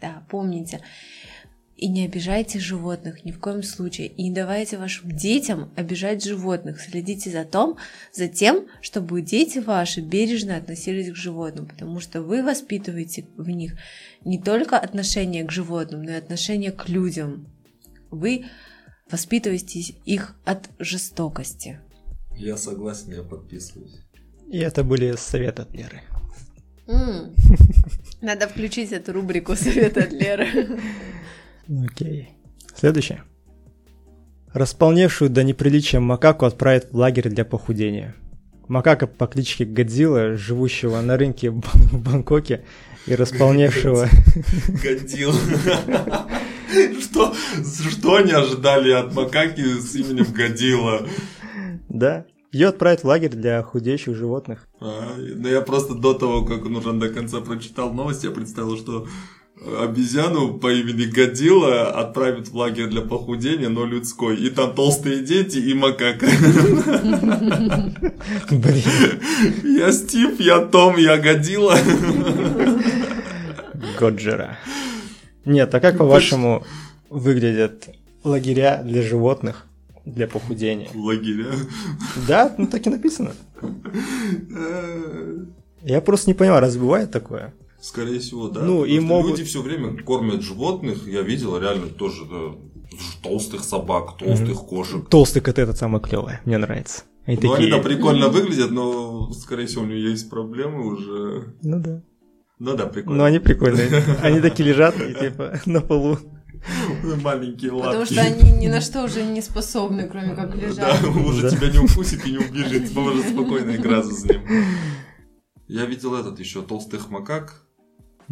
Да, 0.00 0.24
помните. 0.28 0.80
И 1.82 1.88
не 1.88 2.04
обижайте 2.04 2.60
животных 2.60 3.24
ни 3.24 3.32
в 3.32 3.40
коем 3.40 3.64
случае. 3.64 4.06
И 4.06 4.22
не 4.22 4.30
давайте 4.30 4.78
вашим 4.78 5.10
детям 5.10 5.72
обижать 5.74 6.24
животных. 6.24 6.80
Следите 6.80 7.28
за, 7.28 7.44
том, 7.44 7.76
за 8.12 8.28
тем, 8.28 8.68
чтобы 8.80 9.20
дети 9.20 9.58
ваши 9.58 10.00
бережно 10.00 10.56
относились 10.56 11.10
к 11.10 11.16
животным, 11.16 11.66
потому 11.66 11.98
что 11.98 12.22
вы 12.22 12.44
воспитываете 12.44 13.26
в 13.36 13.50
них 13.50 13.74
не 14.24 14.40
только 14.40 14.78
отношение 14.78 15.42
к 15.42 15.50
животным, 15.50 16.04
но 16.04 16.12
и 16.12 16.14
отношение 16.14 16.70
к 16.70 16.88
людям. 16.88 17.48
Вы 18.12 18.44
воспитываете 19.10 19.80
их 19.80 20.36
от 20.44 20.70
жестокости. 20.78 21.80
Я 22.36 22.58
согласен, 22.58 23.10
я 23.10 23.24
подписываюсь. 23.24 23.98
И 24.48 24.58
это 24.58 24.84
были 24.84 25.16
советы 25.16 25.62
от 25.62 25.72
Леры. 25.72 26.00
Надо 28.20 28.46
включить 28.46 28.92
эту 28.92 29.14
рубрику 29.14 29.56
«Совет 29.56 29.98
от 29.98 30.12
Леры». 30.12 30.78
Окей. 31.84 32.30
Следующее. 32.74 33.22
Располневшую 34.52 35.30
до 35.30 35.44
неприличия 35.44 36.00
макаку 36.00 36.44
отправят 36.44 36.92
в 36.92 36.96
лагерь 36.96 37.30
для 37.30 37.44
похудения. 37.44 38.14
Макака 38.68 39.06
по 39.06 39.26
кличке 39.26 39.64
Годзилла, 39.64 40.36
живущего 40.36 41.00
на 41.00 41.16
рынке 41.16 41.50
в 41.50 41.56
Бан- 41.56 41.88
в 41.90 42.02
Бангкоке 42.02 42.64
и 43.06 43.14
располневшего... 43.14 44.08
Годил. 44.82 45.32
Что, 47.02 47.34
что 47.90 48.14
они 48.16 48.32
ожидали 48.32 48.92
от 48.92 49.14
макаки 49.14 49.60
с 49.60 49.94
именем 49.94 50.32
Годила? 50.32 51.06
Да, 51.90 52.24
ее 52.50 52.68
отправят 52.68 53.02
в 53.02 53.06
лагерь 53.06 53.32
для 53.32 53.62
худеющих 53.62 54.16
животных. 54.16 54.66
А, 54.80 55.14
ну 55.18 55.48
я 55.48 55.60
просто 55.60 55.94
до 55.94 56.14
того, 56.14 56.46
как 56.46 56.64
он 56.64 56.76
уже 56.76 56.94
до 56.94 57.10
конца 57.10 57.42
прочитал 57.42 57.92
новость, 57.92 58.24
я 58.24 58.30
представил, 58.30 58.78
что 58.78 59.06
обезьяну 59.80 60.54
по 60.54 60.72
имени 60.72 61.04
Годила 61.04 61.90
отправят 61.90 62.48
в 62.48 62.56
лагерь 62.56 62.88
для 62.88 63.02
похудения, 63.02 63.68
но 63.68 63.84
людской. 63.84 64.36
И 64.36 64.50
там 64.50 64.74
толстые 64.74 65.20
дети 65.20 65.58
и 65.58 65.74
макака. 65.74 66.26
Блин, 68.50 69.20
Я 69.64 69.92
Стив, 69.92 70.40
я 70.40 70.60
Том, 70.60 70.96
я 70.96 71.18
Годила. 71.18 71.76
Годжера. 73.98 74.58
Нет, 75.44 75.74
а 75.74 75.80
как 75.80 75.98
по-вашему 75.98 76.64
выглядят 77.10 77.88
лагеря 78.24 78.82
для 78.84 79.02
животных 79.02 79.66
для 80.04 80.26
похудения? 80.26 80.88
Лагеря. 80.94 81.52
Да, 82.26 82.54
ну 82.58 82.66
так 82.66 82.86
и 82.86 82.90
написано. 82.90 83.32
Я 85.82 86.00
просто 86.00 86.30
не 86.30 86.34
понимаю, 86.34 86.60
разве 86.60 86.80
бывает 86.80 87.10
такое? 87.10 87.52
Скорее 87.82 88.20
всего, 88.20 88.48
да. 88.48 88.60
Ну, 88.62 88.84
и 88.84 89.00
могут- 89.00 89.32
Люди 89.32 89.44
все 89.44 89.60
время 89.60 90.00
кормят 90.04 90.40
животных. 90.42 91.06
Я 91.08 91.22
видел 91.22 91.58
реально 91.58 91.88
тоже 91.88 92.24
да, 92.26 92.54
толстых 93.22 93.64
собак, 93.64 94.16
толстых 94.18 94.58
кошек. 94.60 95.08
Толстый 95.08 95.40
кот 95.40 95.58
этот 95.58 95.76
самый 95.76 96.00
клевый, 96.00 96.34
мне 96.44 96.58
нравится. 96.58 97.02
Они 97.26 97.38
Ну, 97.42 97.52
они 97.54 97.66
такие... 97.66 97.70
да 97.72 97.82
прикольно 97.82 98.28
выглядят, 98.28 98.70
но, 98.70 99.32
скорее 99.32 99.66
всего, 99.66 99.82
у 99.82 99.86
него 99.86 99.98
есть 99.98 100.30
проблемы 100.30 100.86
уже. 100.86 101.54
Ну 101.62 101.80
да. 101.80 102.02
Ну 102.60 102.76
да, 102.76 102.86
прикольно. 102.86 103.18
Но 103.18 103.24
они 103.24 103.40
прикольные. 103.40 103.88
Они 104.22 104.40
такие 104.40 104.68
лежат 104.68 104.94
и 105.00 105.12
типа 105.14 105.58
на 105.66 105.80
полу. 105.80 106.18
Маленькие 107.22 107.72
лапки. 107.72 107.86
Потому 107.86 108.06
что 108.06 108.20
они 108.20 108.52
ни 108.60 108.68
на 108.68 108.80
что 108.80 109.02
уже 109.02 109.24
не 109.24 109.42
способны, 109.42 110.08
кроме 110.08 110.36
как 110.36 110.50
Да, 110.58 110.66
лежать. 110.68 111.04
уже 111.04 111.42
Да. 111.42 111.50
тебя 111.50 111.68
не 111.70 111.78
укусит 111.78 112.24
и 112.24 112.30
не 112.30 112.38
убежит. 112.38 112.94
Может 112.94 113.28
спокойно 113.30 113.74
играться 113.74 114.12
с 114.14 114.24
ним. 114.24 114.40
Я 115.66 115.86
видел 115.86 116.14
этот 116.14 116.38
еще 116.38 116.62
толстых 116.62 117.10
макак. 117.10 117.61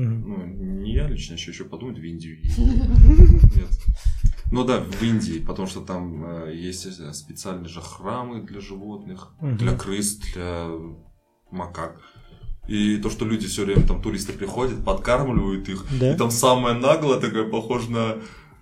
Ну, 0.05 0.47
не 0.47 0.95
я 0.95 1.09
лично 1.09 1.35
еще, 1.35 1.51
еще 1.51 1.65
подумать 1.65 1.99
в 1.99 2.03
Индию. 2.03 2.39
ездить. 2.43 2.59
Нет. 3.57 3.69
Ну 4.53 4.65
да, 4.65 4.81
в 4.81 5.03
Индии, 5.03 5.39
потому 5.39 5.69
что 5.69 5.81
там 5.81 6.25
э, 6.47 6.53
есть 6.55 6.87
специальные 7.15 7.69
же 7.69 7.81
храмы 7.81 8.43
для 8.43 8.61
животных, 8.61 9.33
Мгм. 9.41 9.57
для 9.59 9.77
крыс, 9.77 10.17
для 10.35 10.69
макак. 11.51 12.01
И 12.69 12.97
то, 12.99 13.11
что 13.11 13.25
люди 13.25 13.47
все 13.47 13.65
время 13.65 13.87
там 13.87 14.01
туристы 14.03 14.33
приходят, 14.33 14.85
подкармливают 14.85 15.69
их. 15.69 15.87
Да? 16.01 16.15
И 16.15 16.17
там 16.17 16.31
самое 16.31 16.75
наглое 16.77 17.19
такое, 17.21 17.49
похоже 17.49 17.91
на 17.91 18.17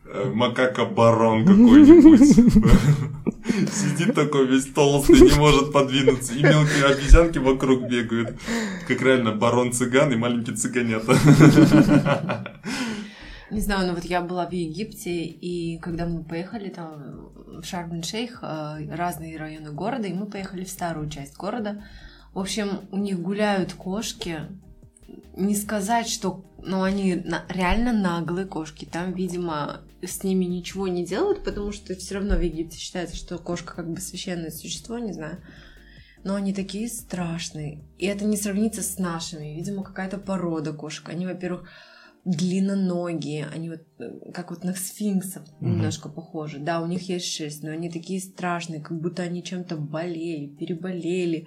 э, 0.07 0.31
макака-барон 0.35 1.44
какой-нибудь. 1.46 2.62
Сидит 3.66 4.14
такой 4.14 4.47
весь 4.47 4.66
толстый, 4.66 5.21
не 5.21 5.35
может 5.38 5.73
подвинуться. 5.73 6.35
И 6.35 6.42
мелкие 6.42 6.87
обезьянки 6.87 7.38
вокруг 7.38 7.88
бегают. 7.88 8.38
Как 8.87 9.03
реально 9.03 9.33
барон-цыган 9.33 10.12
и 10.12 10.16
маленький 10.16 10.55
цыганята. 10.55 11.16
Не 13.51 13.61
знаю, 13.61 13.88
но 13.88 13.94
вот 13.94 14.05
я 14.05 14.21
была 14.21 14.47
в 14.47 14.53
Египте, 14.53 15.25
и 15.25 15.79
когда 15.79 16.07
мы 16.07 16.23
поехали 16.23 16.68
там 16.68 17.31
в 17.61 17.64
Шарм-эль-Шейх, 17.64 18.40
э, 18.42 18.94
разные 18.94 19.38
районы 19.38 19.73
города, 19.73 20.07
и 20.07 20.12
мы 20.12 20.27
поехали 20.27 20.64
в 20.64 20.68
старую 20.68 21.09
часть 21.09 21.35
города. 21.37 21.83
В 22.35 22.40
общем, 22.40 22.81
у 22.90 22.99
них 22.99 23.18
гуляют 23.21 23.73
кошки. 23.73 24.40
Не 25.38 25.55
сказать, 25.55 26.09
что... 26.09 26.44
Ну, 26.62 26.83
они 26.83 27.14
на- 27.14 27.44
реально 27.48 27.92
наглые 27.92 28.44
кошки. 28.46 28.85
Там, 28.85 29.12
видимо, 29.14 29.81
с 30.03 30.24
ними 30.24 30.44
ничего 30.44 30.88
не 30.88 31.05
делают, 31.07 31.44
потому 31.44 31.70
что 31.72 31.94
все 31.94 32.16
равно 32.16 32.37
в 32.37 32.40
Египте 32.40 32.77
считается, 32.77 33.16
что 33.16 33.38
кошка 33.38 33.74
как 33.77 33.88
бы 33.90 34.01
священное 34.01 34.51
существо, 34.51 34.98
не 34.98 35.12
знаю. 35.12 35.38
Но 36.24 36.35
они 36.35 36.53
такие 36.53 36.88
страшные. 36.88 37.85
И 37.96 38.07
это 38.07 38.24
не 38.24 38.37
сравнится 38.37 38.83
с 38.83 38.98
нашими. 38.98 39.55
Видимо, 39.55 39.85
какая-то 39.85 40.18
порода 40.18 40.72
кошек. 40.72 41.09
Они, 41.09 41.24
во-первых, 41.27 41.68
длинноногие, 42.24 43.46
они 43.55 43.70
вот 43.70 43.83
э, 44.01 44.33
как 44.35 44.51
вот 44.51 44.64
на 44.64 44.74
сфинксов 44.74 45.42
Мгм. 45.61 45.70
немножко 45.72 46.09
похожи. 46.09 46.59
Да, 46.59 46.81
у 46.81 46.87
них 46.87 47.09
есть 47.09 47.27
шерсть, 47.33 47.62
но 47.62 47.70
они 47.70 47.88
такие 47.88 48.20
страшные, 48.20 48.81
как 48.81 49.01
будто 49.01 49.22
они 49.22 49.42
чем-то 49.44 49.77
болели, 49.77 50.46
переболели. 50.48 51.46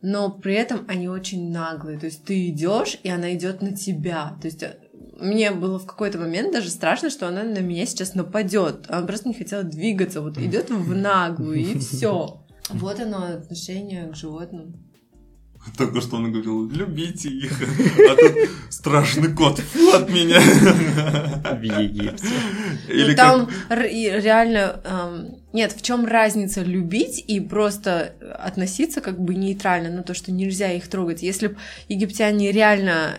Но 0.00 0.30
при 0.30 0.54
этом 0.54 0.84
они 0.88 1.08
очень 1.08 1.50
наглые. 1.50 1.98
То 1.98 2.06
есть 2.06 2.24
ты 2.24 2.48
идешь, 2.48 2.98
и 3.02 3.08
она 3.08 3.34
идет 3.34 3.62
на 3.62 3.76
тебя. 3.76 4.36
То 4.40 4.46
есть 4.46 4.62
э, 4.62 4.76
мне 5.20 5.50
было 5.50 5.78
в 5.78 5.86
какой-то 5.86 6.18
момент 6.18 6.52
даже 6.52 6.70
страшно, 6.70 7.10
что 7.10 7.28
она 7.28 7.42
на 7.44 7.58
меня 7.58 7.86
сейчас 7.86 8.14
нападет. 8.14 8.86
Она 8.88 9.06
просто 9.06 9.28
не 9.28 9.34
хотела 9.34 9.62
двигаться. 9.62 10.20
Вот 10.20 10.38
идет 10.38 10.70
в 10.70 10.94
наглую, 10.94 11.58
и 11.58 11.78
все. 11.78 12.38
Вот 12.70 13.00
оно 13.00 13.24
отношение 13.24 14.06
к 14.06 14.14
животным. 14.14 14.91
Только 15.78 16.00
что 16.00 16.16
он 16.16 16.32
говорил, 16.32 16.68
любите 16.68 17.28
их, 17.28 17.52
а 18.10 18.16
тут 18.16 18.50
страшный 18.70 19.32
кот, 19.32 19.58
фу 19.58 19.90
от 19.90 20.10
меня. 20.10 20.40
В 21.52 21.62
Египте. 21.62 22.26
Или 22.88 23.10
ну, 23.10 23.16
как- 23.16 23.16
там 23.16 23.48
и 23.84 24.10
реально 24.10 24.80
эм, 24.84 25.36
нет, 25.52 25.72
в 25.72 25.82
чем 25.82 26.06
разница 26.06 26.62
любить 26.62 27.22
и 27.26 27.40
просто 27.40 28.14
относиться 28.38 29.00
как 29.00 29.20
бы 29.20 29.34
нейтрально 29.34 29.90
на 29.90 30.02
то, 30.02 30.14
что 30.14 30.32
нельзя 30.32 30.72
их 30.72 30.88
трогать. 30.88 31.22
Если 31.22 31.48
бы 31.48 31.56
египтяне 31.88 32.50
реально 32.50 33.16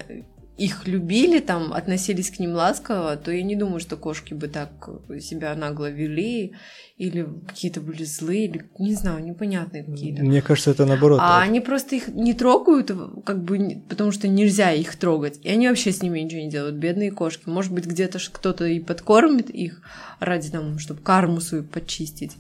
их 0.57 0.87
любили, 0.87 1.39
там 1.39 1.73
относились 1.73 2.29
к 2.29 2.39
ним 2.39 2.53
ласково, 2.53 3.17
то 3.17 3.31
я 3.31 3.41
не 3.41 3.55
думаю, 3.55 3.79
что 3.79 3.97
кошки 3.97 4.33
бы 4.33 4.47
так 4.47 4.87
себя 5.19 5.55
нагло 5.55 5.89
вели 5.89 6.53
или 6.97 7.27
какие-то 7.47 7.81
были 7.81 8.03
злые, 8.03 8.45
или 8.45 8.69
не 8.77 8.93
знаю, 8.93 9.23
непонятные 9.23 9.83
какие-то. 9.83 10.23
Мне 10.23 10.41
кажется, 10.41 10.71
это 10.71 10.85
наоборот. 10.85 11.19
А 11.21 11.41
они 11.41 11.59
просто 11.59 11.95
их 11.95 12.09
не 12.09 12.33
трогают, 12.33 12.91
как 13.25 13.43
бы, 13.43 13.81
потому 13.89 14.11
что 14.11 14.27
нельзя 14.27 14.71
их 14.71 14.95
трогать. 14.95 15.39
И 15.43 15.49
они 15.49 15.67
вообще 15.67 15.91
с 15.91 16.03
ними 16.03 16.19
ничего 16.19 16.41
не 16.41 16.49
делают, 16.49 16.75
бедные 16.75 17.11
кошки. 17.11 17.49
Может 17.49 17.73
быть, 17.73 17.85
где-то 17.85 18.19
кто-то 18.31 18.65
и 18.65 18.79
подкормит 18.79 19.49
их 19.49 19.81
ради 20.19 20.51
там, 20.51 20.77
чтобы 20.77 21.01
карму 21.01 21.41
свою 21.41 21.63
почистить. 21.63 22.33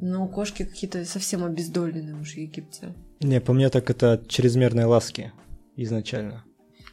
Но 0.00 0.26
кошки 0.26 0.64
какие-то 0.64 1.04
совсем 1.04 1.44
обездоленные 1.44 2.16
уже 2.16 2.34
в 2.34 2.38
Египте. 2.38 2.92
Не, 3.20 3.40
по 3.40 3.52
мне 3.52 3.70
так 3.70 3.88
это 3.88 4.14
от 4.14 4.28
чрезмерной 4.28 4.84
ласки 4.84 5.32
изначально. 5.76 6.44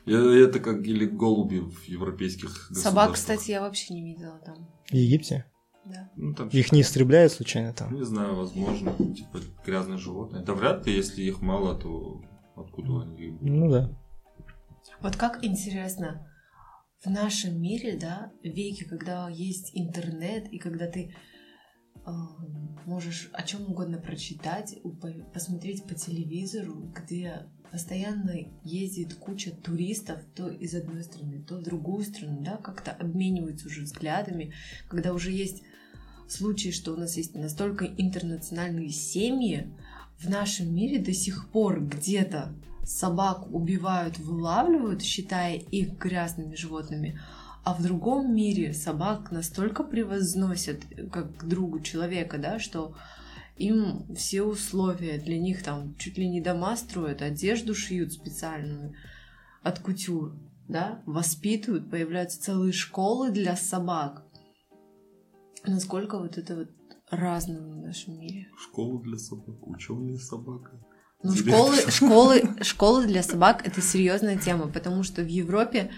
Я- 0.05 0.45
Это 0.47 0.59
как 0.59 0.85
или 0.85 1.05
голуби 1.05 1.59
в 1.59 1.83
европейских 1.85 2.69
Собак, 2.73 3.13
кстати, 3.13 3.51
я 3.51 3.61
вообще 3.61 3.93
не 3.93 4.03
видела 4.03 4.39
там. 4.39 4.67
В 4.89 4.93
Египте? 4.93 5.45
Да. 5.85 6.09
Ну, 6.15 6.33
там 6.33 6.49
Их 6.49 6.71
не 6.71 6.81
истребляют 6.81 7.31
случайно 7.31 7.73
там? 7.73 7.93
Не 7.95 8.05
знаю, 8.05 8.35
возможно, 8.35 8.93
типа 9.15 9.39
грязные 9.65 9.97
животные. 9.97 10.43
Да 10.43 10.53
вряд 10.53 10.85
ли, 10.85 10.95
если 10.95 11.23
их 11.23 11.41
мало, 11.41 11.75
то 11.75 12.21
откуда 12.55 13.01
они? 13.01 13.37
Ну 13.41 13.69
да. 13.69 13.89
Вот 15.01 15.15
как 15.15 15.43
интересно, 15.43 16.27
в 17.03 17.09
нашем 17.09 17.59
мире, 17.59 17.97
да, 17.99 18.31
веке, 18.43 18.85
когда 18.85 19.27
есть 19.29 19.71
интернет, 19.73 20.47
и 20.51 20.59
когда 20.59 20.87
ты 20.87 21.15
можешь 22.85 23.29
о 23.33 23.43
чем 23.43 23.69
угодно 23.69 23.97
прочитать, 23.97 24.77
по- 25.01 25.11
посмотреть 25.33 25.83
по 25.85 25.93
телевизору, 25.93 26.91
где 26.95 27.47
постоянно 27.71 28.33
ездит 28.63 29.13
куча 29.15 29.51
туристов 29.51 30.19
то 30.35 30.49
из 30.49 30.75
одной 30.75 31.03
страны, 31.03 31.41
то 31.41 31.57
в 31.57 31.63
другую 31.63 32.03
страну, 32.03 32.41
да, 32.41 32.57
как-то 32.57 32.91
обмениваются 32.91 33.67
уже 33.67 33.83
взглядами, 33.83 34.53
когда 34.89 35.13
уже 35.13 35.31
есть 35.31 35.63
случаи, 36.27 36.69
что 36.69 36.93
у 36.93 36.97
нас 36.97 37.17
есть 37.17 37.35
настолько 37.35 37.85
интернациональные 37.85 38.89
семьи, 38.89 39.71
в 40.19 40.29
нашем 40.29 40.73
мире 40.73 40.99
до 40.99 41.13
сих 41.13 41.49
пор 41.49 41.83
где-то 41.83 42.53
собак 42.83 43.51
убивают, 43.51 44.19
вылавливают, 44.19 45.01
считая 45.01 45.55
их 45.55 45.97
грязными 45.97 46.55
животными, 46.55 47.19
а 47.63 47.73
в 47.73 47.83
другом 47.83 48.35
мире 48.35 48.73
собак 48.73 49.31
настолько 49.31 49.83
превозносят 49.83 50.81
э, 50.91 51.07
как 51.07 51.37
к 51.37 51.43
другу 51.45 51.79
человека, 51.79 52.37
да, 52.37 52.59
что 52.59 52.95
им 53.57 54.05
все 54.15 54.43
условия 54.43 55.19
для 55.19 55.39
них 55.39 55.63
там 55.63 55.95
чуть 55.97 56.17
ли 56.17 56.27
не 56.27 56.41
дома 56.41 56.75
строят, 56.75 57.21
одежду 57.21 57.75
шьют 57.75 58.13
специальную 58.13 58.95
от 59.61 59.79
кутюр, 59.79 60.35
да, 60.67 61.01
воспитывают, 61.05 61.89
появляются 61.89 62.41
целые 62.41 62.73
школы 62.73 63.29
для 63.29 63.55
собак. 63.55 64.23
Насколько 65.65 66.17
вот 66.17 66.39
это 66.39 66.55
вот 66.55 66.69
разное 67.11 67.61
в 67.61 67.75
нашем 67.75 68.19
мире. 68.19 68.47
Школу 68.57 68.99
для 68.99 69.17
собак, 69.17 69.67
ученые 69.67 70.17
собака. 70.17 70.71
Ну, 71.21 71.35
школы, 71.35 71.75
школы, 71.91 72.41
школы 72.61 73.05
для 73.05 73.21
собак 73.21 73.67
это 73.67 73.81
серьезная 73.81 74.37
тема, 74.37 74.67
потому 74.67 75.03
что 75.03 75.21
в 75.21 75.27
Европе, 75.27 75.91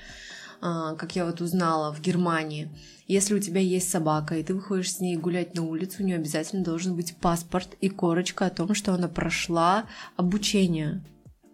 как 0.97 1.15
я 1.17 1.25
вот 1.25 1.41
узнала, 1.41 1.93
в 1.93 1.99
Германии, 1.99 2.69
если 3.05 3.33
у 3.33 3.39
тебя 3.39 3.59
есть 3.59 3.89
собака, 3.89 4.35
и 4.35 4.43
ты 4.43 4.53
выходишь 4.53 4.93
с 4.93 4.99
ней 5.01 5.17
гулять 5.17 5.55
на 5.55 5.63
улицу, 5.63 6.01
у 6.01 6.05
нее 6.05 6.15
обязательно 6.15 6.63
должен 6.63 6.95
быть 6.95 7.17
паспорт 7.17 7.75
и 7.81 7.89
корочка 7.89 8.45
о 8.45 8.49
том, 8.49 8.73
что 8.73 8.93
она 8.93 9.09
прошла 9.09 9.85
обучение. 10.15 11.03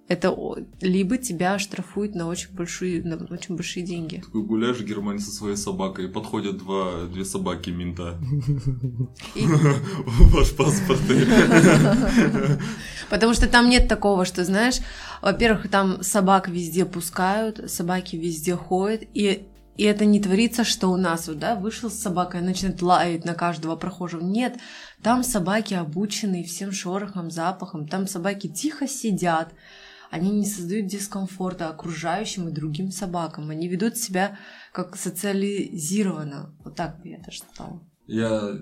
Это 0.10 0.36
либо 0.82 1.18
тебя 1.18 1.60
штрафуют 1.60 2.16
на 2.16 2.26
очень 2.28 2.52
большие, 2.56 3.04
на 3.04 3.16
очень 3.30 3.56
большие 3.56 3.86
деньги. 3.86 4.24
Такой 4.26 4.42
гуляешь 4.42 4.78
в 4.78 4.84
Германии 4.84 5.20
со 5.20 5.30
своей 5.30 5.56
собакой, 5.56 6.06
и 6.06 6.08
подходят 6.08 6.58
два, 6.58 7.06
две 7.06 7.24
собаки 7.24 7.70
мента. 7.70 8.18
Ваш 9.36 10.56
паспорт. 10.56 11.00
Потому 13.12 13.36
что 13.36 13.48
там 13.48 13.70
нет 13.70 13.88
такого, 13.88 14.26
что, 14.26 14.44
знаешь, 14.44 14.80
во-первых, 15.22 15.70
там 15.70 16.02
собак 16.02 16.50
везде 16.50 16.86
пускают, 16.86 17.70
собаки 17.70 18.16
везде 18.16 18.56
ходят, 18.56 19.04
и, 19.14 19.46
и 19.78 19.84
это 19.84 20.06
не 20.06 20.20
творится, 20.20 20.64
что 20.64 20.88
у 20.88 20.98
нас 20.98 21.28
вот, 21.28 21.38
да, 21.38 21.54
вышел 21.54 21.92
с 21.92 22.00
собакой 22.00 22.42
начинает 22.42 22.82
лаять 22.82 23.26
на 23.26 23.36
каждого 23.36 23.76
прохожего. 23.76 24.24
Нет, 24.24 24.58
там 25.04 25.22
собаки 25.22 25.76
обучены 25.76 26.44
всем 26.44 26.72
шорохам, 26.72 27.30
запахам, 27.30 27.88
там 27.88 28.08
собаки 28.08 28.48
тихо 28.48 28.88
сидят, 28.88 29.54
они 30.10 30.32
не 30.32 30.46
создают 30.46 30.88
дискомфорта 30.88 31.70
окружающим 31.70 32.48
и 32.48 32.54
другим 32.54 32.92
собакам, 32.92 33.50
они 33.50 33.68
ведут 33.68 33.98
себя 33.98 34.38
как 34.74 34.96
социализированно. 34.96 36.56
Вот 36.64 36.76
так 36.76 37.02
бы 37.02 37.10
я 37.10 37.20
даже 37.20 37.40
сказала. 37.40 37.82
Я, 38.08 38.56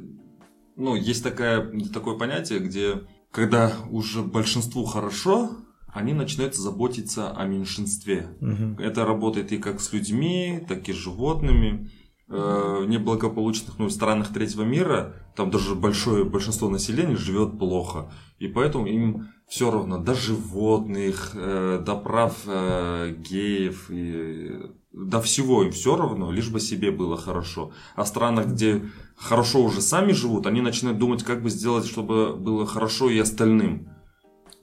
ну, 0.75 0.95
есть 0.95 1.23
такая, 1.23 1.71
такое 1.93 2.17
понятие, 2.17 2.60
где 2.60 3.05
когда 3.31 3.73
уже 3.89 4.23
большинству 4.23 4.86
хорошо, 4.86 5.51
они 5.93 6.13
начинают 6.13 6.55
заботиться 6.55 7.31
о 7.31 7.45
меньшинстве. 7.45 8.27
Мгм. 8.39 8.77
Это 8.79 9.05
работает 9.05 9.51
и 9.51 9.57
как 9.57 9.79
с 9.79 9.93
людьми, 9.93 10.65
так 10.67 10.88
и 10.89 10.93
с 10.93 10.95
животными. 10.95 11.89
Э, 12.29 12.79
В 12.81 12.88
неблагополучных 12.88 13.79
ну, 13.79 13.89
странах 13.89 14.33
третьего 14.33 14.63
мира 14.63 15.15
там 15.36 15.49
даже 15.49 15.75
большое 15.75 16.25
большинство 16.25 16.69
населения 16.69 17.15
живет 17.15 17.57
плохо. 17.57 18.12
И 18.39 18.47
поэтому 18.47 18.86
им 18.88 19.29
все 19.47 19.71
равно 19.71 19.97
до 19.97 20.13
животных, 20.13 21.31
э, 21.33 21.81
до 21.83 21.95
прав 21.95 22.36
э, 22.45 23.15
геев, 23.17 23.89
и 23.89 24.60
до 24.91 25.21
всего 25.21 25.63
им 25.63 25.71
все 25.71 25.95
равно, 25.95 26.31
лишь 26.31 26.49
бы 26.49 26.60
себе 26.60 26.91
было 26.91 27.17
хорошо. 27.17 27.71
А 27.95 28.03
в 28.03 28.07
странах, 28.07 28.47
где 28.47 28.83
хорошо 29.15 29.63
уже 29.63 29.81
сами 29.81 30.12
живут, 30.12 30.47
они 30.47 30.62
начинают 30.62 30.99
думать, 30.99 31.23
как 31.23 31.41
бы 31.41 31.49
сделать, 31.49 31.86
чтобы 31.86 32.36
было 32.36 32.65
хорошо 32.65 33.10
и 33.10 33.17
остальным. 33.19 33.88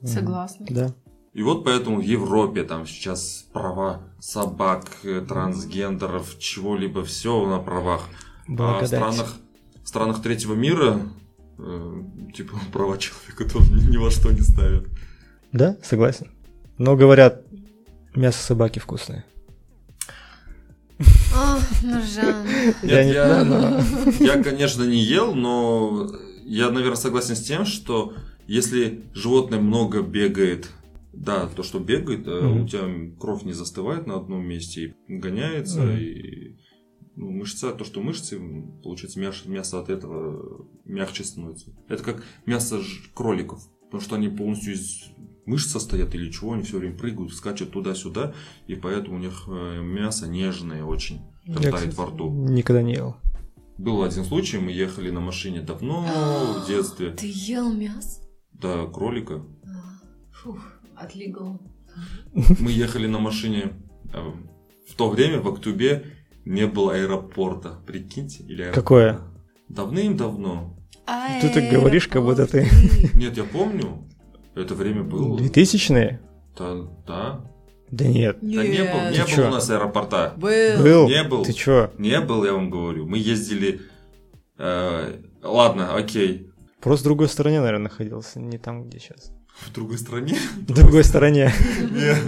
Согласна. 0.03 0.66
Да. 0.68 0.94
И 1.33 1.42
вот 1.42 1.64
поэтому 1.64 1.97
в 2.01 2.05
Европе 2.05 2.62
там 2.62 2.87
сейчас 2.87 3.47
права 3.53 4.03
собак, 4.20 4.85
э, 5.03 5.25
трансгендеров, 5.27 6.38
чего-либо 6.38 7.05
все 7.05 7.47
на 7.47 7.59
правах. 7.59 8.03
А 8.59 8.81
в 8.81 8.87
странах, 8.87 9.35
в 9.83 9.88
странах 9.88 10.23
третьего 10.23 10.55
мира 10.55 11.01
типа 12.35 12.59
права 12.73 12.99
человека 12.99 13.49
тоже 13.53 13.73
ни, 13.73 13.90
ни 13.93 13.97
во 13.97 14.11
что 14.11 14.31
не 14.33 14.40
ставят. 14.40 14.87
Да, 15.53 15.77
согласен. 15.83 16.31
Но 16.79 16.97
говорят, 16.97 17.43
мясо 18.14 18.43
собаки 18.43 18.79
вкусное. 18.81 19.25
Ах, 21.37 21.83
Нуржан. 21.83 22.47
Я 22.83 23.05
Нет, 23.05 23.14
я, 23.14 23.45
знаю, 23.45 23.83
я, 24.21 24.43
конечно, 24.43 24.85
не 24.85 24.99
ел, 25.03 25.35
но 25.35 26.09
я, 26.45 26.71
наверное, 26.71 26.97
согласен 26.97 27.35
с 27.35 27.43
тем, 27.43 27.64
что 27.67 28.14
если 28.47 29.03
животное 29.14 29.59
много 29.61 30.03
бегает, 30.03 30.71
да, 31.12 31.47
то, 31.49 31.62
что 31.62 31.79
бегает, 31.81 32.27
э, 32.27 32.40
Мгм. 32.40 32.62
у 32.64 32.69
тебя 32.69 32.83
кровь 33.19 33.43
не 33.43 33.53
застывает 33.53 34.07
на 34.07 34.17
одном 34.17 34.45
месте 34.47 34.95
и 35.09 35.17
гоняется, 35.17 35.81
Мгм. 35.81 35.97
и 35.99 36.57
ну, 37.16 37.31
мышца, 37.31 37.72
то, 37.72 37.85
что 37.85 38.00
мышцы, 38.00 38.40
получается, 38.83 39.20
мясо, 39.20 39.48
мясо 39.48 39.81
от 39.81 39.88
этого 39.90 40.66
мягче 40.85 41.24
становится. 41.24 41.70
Это 41.88 42.03
как 42.03 42.24
мясо 42.46 42.81
ж- 42.81 43.11
кроликов, 43.14 43.61
потому 43.85 44.00
что 44.03 44.16
они 44.16 44.29
полностью 44.29 44.74
из 44.74 45.05
мышц 45.46 45.70
состоят 45.70 46.14
или 46.14 46.31
чего, 46.31 46.53
они 46.55 46.62
все 46.62 46.79
время 46.79 46.96
прыгают, 46.96 47.33
скачут 47.35 47.70
туда-сюда, 47.70 48.35
и 48.66 48.74
поэтому 48.74 49.16
у 49.16 49.20
них 49.20 49.44
э, 49.46 49.81
мясо 49.83 50.27
нежное 50.27 50.85
очень, 50.85 51.20
Я, 51.44 51.57
тает 51.57 51.74
кстати, 51.74 51.94
во 51.94 52.07
рту. 52.07 52.31
Никогда 52.31 52.83
не 52.83 52.94
ел. 52.94 53.16
Был 53.79 54.03
один 54.05 54.24
случай, 54.24 54.59
мы 54.59 54.70
ехали 54.72 55.11
на 55.11 55.20
машине 55.20 55.61
давно 55.61 56.03
в 56.62 56.66
детстве 56.68 57.11
Ты 57.11 57.31
ел 57.33 57.72
мясо? 57.72 58.20
до 58.53 58.87
кролика. 58.87 59.44
А, 59.64 60.00
Фух, 60.33 60.59
отлигал. 60.96 61.61
Мы 62.61 62.70
ехали 62.70 63.07
на 63.07 63.18
машине 63.18 63.74
э, 64.12 64.33
в 64.88 64.94
то 64.96 65.11
время 65.11 65.40
в 65.40 65.48
Актубе 65.48 66.07
не 66.44 66.66
было 66.66 66.94
аэропорта, 66.94 67.78
прикиньте, 67.87 68.42
или 68.44 68.62
аэропорта. 68.62 68.80
Какое? 68.80 69.20
Давным-давно. 69.68 70.76
Ты 71.40 71.48
так 71.50 71.70
говоришь, 71.70 72.09
как 72.09 72.22
будто 72.22 72.46
ты- 72.46 72.66
Нет, 73.14 73.37
я 73.37 73.44
помню, 73.44 74.09
это 74.54 74.74
время 74.74 75.02
было. 75.02 75.37
2000-е? 75.38 76.20
Да, 76.59 76.74
да. 77.07 77.40
Да 77.90 78.07
нет. 78.07 78.38
Да 78.40 78.66
не 78.66 78.83
было, 78.85 79.11
не 79.11 79.24
Ты 79.24 79.30
чё? 79.30 79.48
у 79.48 79.50
нас 79.50 79.68
аэропорта. 79.70 80.33
Был. 80.37 80.83
Был? 80.83 81.09
Не 81.09 81.22
был. 81.24 81.44
Ты 81.44 81.52
чё? 81.52 81.90
Не 81.98 82.20
был, 82.20 82.44
я 82.44 82.52
вам 82.52 82.70
говорю. 82.70 83.07
Мы 83.07 83.18
ездили... 83.18 83.80
э, 84.59 85.16
ладно, 85.42 85.94
окей. 85.94 86.50
Просто 86.80 87.04
в 87.04 87.09
другой 87.09 87.28
стороне, 87.28 87.61
наверное, 87.61 87.85
находился, 87.85 88.40
не 88.40 88.59
там, 88.59 88.85
где 88.85 88.98
сейчас. 88.98 89.33
В 89.61 89.73
другой 89.73 89.99
стране? 89.99 90.37
В 90.67 90.73
другой 90.73 91.05
стороне. 91.05 91.53
Нет. 91.90 92.19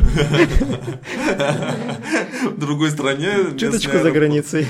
В 2.45 2.59
другой 2.59 2.91
стране. 2.91 3.57
Чуточку 3.59 3.99
за 3.99 4.11
границей. 4.11 4.67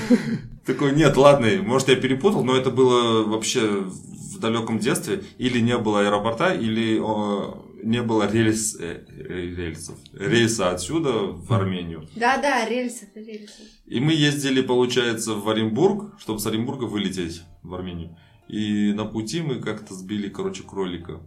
Такой, 0.65 0.93
нет, 0.95 1.15
ладно, 1.15 1.47
может 1.63 1.87
я 1.87 1.95
перепутал, 1.95 2.43
но 2.43 2.57
это 2.57 2.71
было 2.71 3.23
вообще 3.23 3.83
в 3.83 4.39
далеком 4.39 4.79
детстве. 4.79 5.23
Или 5.37 5.59
не 5.59 5.77
было 5.77 6.01
аэропорта, 6.01 6.53
или 6.53 6.99
не 7.83 8.01
было 8.01 8.29
рельс, 8.29 8.75
э, 8.79 9.03
рельсов, 9.17 9.95
рейса 10.13 10.71
отсюда 10.71 11.11
в 11.11 11.53
Армению. 11.53 12.07
Да, 12.15 12.37
да, 12.37 12.67
рельсы, 12.67 13.07
рельсы. 13.15 13.63
И 13.85 13.99
мы 13.99 14.13
ездили, 14.13 14.61
получается, 14.61 15.35
в 15.35 15.47
Оренбург, 15.47 16.19
чтобы 16.19 16.39
с 16.39 16.47
Оренбурга 16.47 16.85
вылететь 16.85 17.43
в 17.63 17.73
Армению. 17.73 18.17
И 18.47 18.93
на 18.93 19.05
пути 19.05 19.41
мы 19.41 19.61
как-то 19.61 19.93
сбили, 19.93 20.27
короче, 20.27 20.63
кролика. 20.63 21.21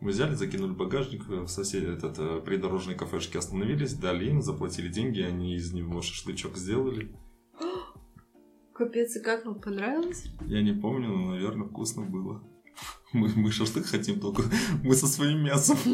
Мы 0.00 0.10
взяли, 0.10 0.34
закинули 0.34 0.70
в 0.70 0.76
багажник, 0.76 1.26
в 1.26 1.48
соседи 1.48 1.86
этот, 1.86 2.18
э, 2.18 2.40
придорожной 2.44 2.94
кафешке 2.94 3.38
остановились, 3.38 3.94
дали 3.94 4.26
им, 4.26 4.42
заплатили 4.42 4.88
деньги, 4.88 5.20
они 5.20 5.56
из 5.56 5.72
него 5.72 6.00
шашлычок 6.02 6.56
сделали. 6.56 7.10
Капец, 8.74 9.16
и 9.16 9.20
как 9.20 9.44
вам 9.44 9.60
понравилось? 9.60 10.24
Я 10.46 10.62
не 10.62 10.72
помню, 10.72 11.08
но, 11.08 11.30
наверное, 11.32 11.66
вкусно 11.66 12.02
было. 12.04 12.42
Мы, 13.12 13.28
мы 13.34 13.50
шашлык 13.50 13.86
хотим 13.86 14.20
только 14.20 14.42
мы 14.84 14.94
со 14.94 15.06
своим 15.06 15.40
мясом. 15.42 15.76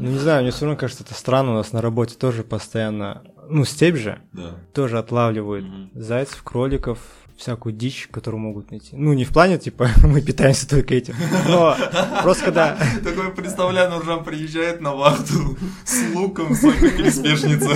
Ну, 0.00 0.08
не 0.12 0.18
знаю, 0.18 0.42
мне 0.42 0.50
все 0.50 0.64
равно 0.64 0.80
кажется, 0.80 1.04
это 1.04 1.12
странно. 1.12 1.50
У 1.50 1.54
нас 1.56 1.72
на 1.74 1.82
работе 1.82 2.16
тоже 2.16 2.42
постоянно, 2.42 3.22
ну, 3.50 3.66
степь 3.66 3.96
же, 3.96 4.22
Да. 4.32 4.58
тоже 4.72 4.98
отлавливают 4.98 5.66
зайцев, 5.94 6.42
кроликов, 6.42 6.98
всякую 7.40 7.74
дичь, 7.74 8.08
которую 8.10 8.40
могут 8.40 8.70
найти. 8.70 8.90
Ну, 8.94 9.14
не 9.14 9.24
в 9.24 9.30
плане, 9.30 9.58
типа, 9.58 9.88
мы 10.04 10.20
питаемся 10.20 10.68
только 10.68 10.94
этим, 10.94 11.14
но 11.48 11.74
просто 12.22 12.44
когда... 12.44 12.76
Такой, 13.04 13.32
представляю, 13.32 13.90
Нуржан 13.90 14.22
приезжает 14.24 14.80
на 14.82 14.94
вахту 14.94 15.56
с 15.84 16.14
луком, 16.14 16.54
с 16.54 16.60
такой 16.60 16.90
переспешница. 16.90 17.70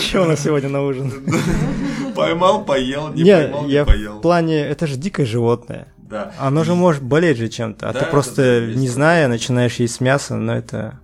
Что 0.00 0.22
у 0.22 0.26
нас 0.26 0.40
сегодня 0.42 0.68
на 0.68 0.82
ужин? 0.82 1.12
Поймал, 2.14 2.64
поел, 2.64 3.12
не 3.12 3.24
Не, 3.24 3.36
поймал, 3.36 3.66
я 3.68 3.80
не 3.80 3.84
в 3.84 3.86
поел. 3.88 4.20
плане, 4.20 4.60
это 4.60 4.86
же 4.86 4.96
дикое 4.96 5.26
животное. 5.26 5.88
Да. 5.98 6.32
Оно 6.38 6.62
же 6.62 6.74
может 6.74 7.02
болеть 7.02 7.38
же 7.38 7.48
чем-то, 7.48 7.88
а 7.88 7.92
Да, 7.92 8.00
ты 8.00 8.06
просто, 8.06 8.60
есть 8.60 8.78
не 8.78 8.88
зная, 8.88 9.26
начинаешь 9.26 9.76
есть 9.76 10.00
мясо, 10.00 10.36
но 10.36 10.54
это 10.54 11.00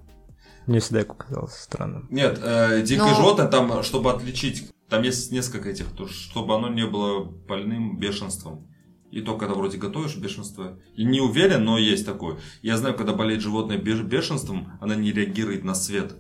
мне 0.67 0.79
всегда 0.79 1.03
казалось 1.03 1.55
странным. 1.57 2.07
Нет, 2.11 2.39
э, 2.41 2.83
дикое 2.83 3.09
Но- 3.09 3.15
животное, 3.17 3.49
там, 3.49 3.83
чтобы 3.83 4.13
отличить, 4.13 4.71
там 4.91 5.03
есть 5.03 5.33
несколько 5.33 5.71
этих, 5.71 5.87
то, 5.97 6.07
чтобы 6.09 6.55
оно 6.55 6.69
не 6.69 6.87
было 6.87 7.25
больным 7.25 7.99
бешенством. 7.99 8.67
И 9.11 9.23
то, 9.23 9.37
когда 9.37 9.55
вроде 9.55 9.77
готовишь 9.79 10.17
бешенство, 10.17 10.79
и 10.95 11.05
не 11.05 11.21
уверен, 11.21 11.65
но 11.65 11.79
есть 11.79 12.07
такое. 12.07 12.39
Я 12.63 12.77
знаю, 12.77 12.95
когда 12.95 13.13
болеет 13.13 13.41
животное 13.41 13.79
беш- 13.79 14.05
бешенством, 14.05 14.73
она 14.81 14.95
не 14.95 15.11
реагирует 15.11 15.65
на 15.65 15.75
свет. 15.75 16.15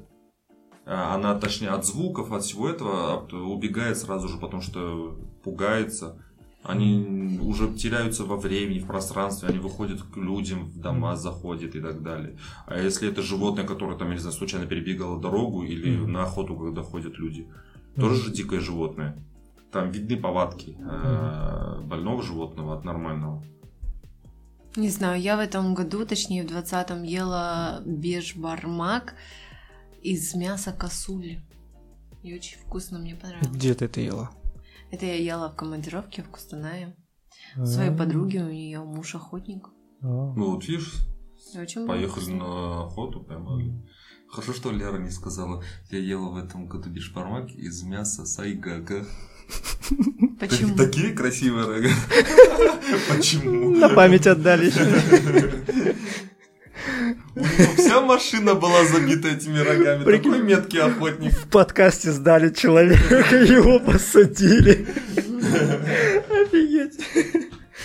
А, 0.87 1.14
Она, 1.14 1.38
точнее, 1.38 1.68
от 1.68 1.87
звуков, 1.87 2.33
от 2.33 2.42
всего 2.42 2.68
этого 2.68 3.26
убегает 3.44 3.96
сразу 3.96 4.28
же, 4.28 4.38
потому 4.38 4.61
что 4.62 5.16
пугается. 5.44 6.20
Они 6.62 7.38
уже 7.40 7.72
теряются 7.72 8.24
во 8.24 8.37
времени, 8.37 8.80
в 8.80 8.87
пространстве, 8.87 9.48
они 9.48 9.59
выходят 9.59 10.02
к 10.02 10.16
людям, 10.16 10.66
в 10.66 10.78
дома 10.78 11.16
заходят 11.16 11.74
и 11.74 11.80
так 11.80 12.02
далее. 12.02 12.38
А 12.66 12.78
если 12.78 13.09
это 13.09 13.22
животное, 13.22 13.64
которое 13.64 13.96
там, 13.96 14.09
я 14.09 14.14
не 14.14 14.20
знаю, 14.20 14.35
случайно 14.37 14.66
перебегало 14.66 15.20
дорогу 15.20 15.62
или 15.62 15.96
на 15.96 16.24
охоту, 16.24 16.56
когда 16.56 16.83
ходят 16.83 17.18
люди, 17.18 17.48
тоже 17.96 18.22
же 18.22 18.33
дикое 18.33 18.61
животное. 18.61 19.16
Там 19.72 19.90
видны 19.90 20.16
повадки 20.16 20.76
э, 20.79 21.81
больного 21.83 22.22
животного 22.22 22.76
от 22.76 22.85
нормального. 22.85 23.44
Не 24.76 24.88
знаю, 24.88 25.20
я 25.20 25.37
в 25.37 25.40
этом 25.40 25.74
году, 25.74 26.07
точнее 26.07 26.46
в 26.46 26.50
20-м, 26.50 27.03
ела 27.03 27.83
бешбармак 27.85 29.14
из 30.03 30.35
мяса 30.35 30.72
косули. 30.72 31.42
И 32.22 32.35
очень 32.35 32.59
вкусно, 32.59 32.98
мне 32.98 33.14
понравилось. 33.14 33.48
Где 33.48 33.74
ты 33.74 33.87
это 33.87 34.00
ела? 34.00 34.31
Это 34.90 35.07
я 35.07 35.14
ела 35.14 35.48
в 35.48 35.57
командировке 35.57 36.22
в 36.22 36.29
Кустанае. 36.29 36.96
У 37.57 37.64
Своей 37.64 37.96
подруги, 37.96 38.38
у 38.38 38.50
нее 38.50 38.81
муж 38.81 39.14
охотник. 39.14 39.68
А. 40.03 40.07
Ну 40.07 40.53
вот 40.55 40.66
видишь, 40.66 40.94
Очень 41.57 41.87
поехали 41.87 42.33
на 42.33 42.85
охоту, 42.87 43.20
поймали. 43.20 43.72
Хорошо, 44.32 44.52
что 44.52 44.70
Лера 44.70 44.98
не 44.98 45.10
сказала, 45.10 45.62
я 45.90 45.98
ела 45.98 46.28
в 46.28 46.36
этом 46.36 46.68
году 46.68 46.88
бешбармак 46.88 47.50
из 47.50 47.82
мяса 47.82 48.24
сайгага. 48.24 49.04
Почему? 50.38 50.76
Такие 50.76 51.12
красивые 51.12 51.66
рога. 51.66 51.88
Почему? 53.08 53.70
На 53.70 53.88
память 53.88 54.28
отдали 54.28 54.66
еще. 54.66 54.84
У 57.34 57.40
него 57.40 57.72
вся 57.76 58.00
машина 58.00 58.54
была 58.54 58.84
забита 58.84 59.28
этими 59.28 59.58
рогами. 59.58 60.04
Прикинь. 60.04 60.32
Такой 60.32 60.46
меткий 60.46 60.80
охотник. 60.80 61.32
В 61.32 61.48
подкасте 61.48 62.12
сдали 62.12 62.50
человека, 62.50 63.36
его 63.36 63.80
посадили. 63.80 64.86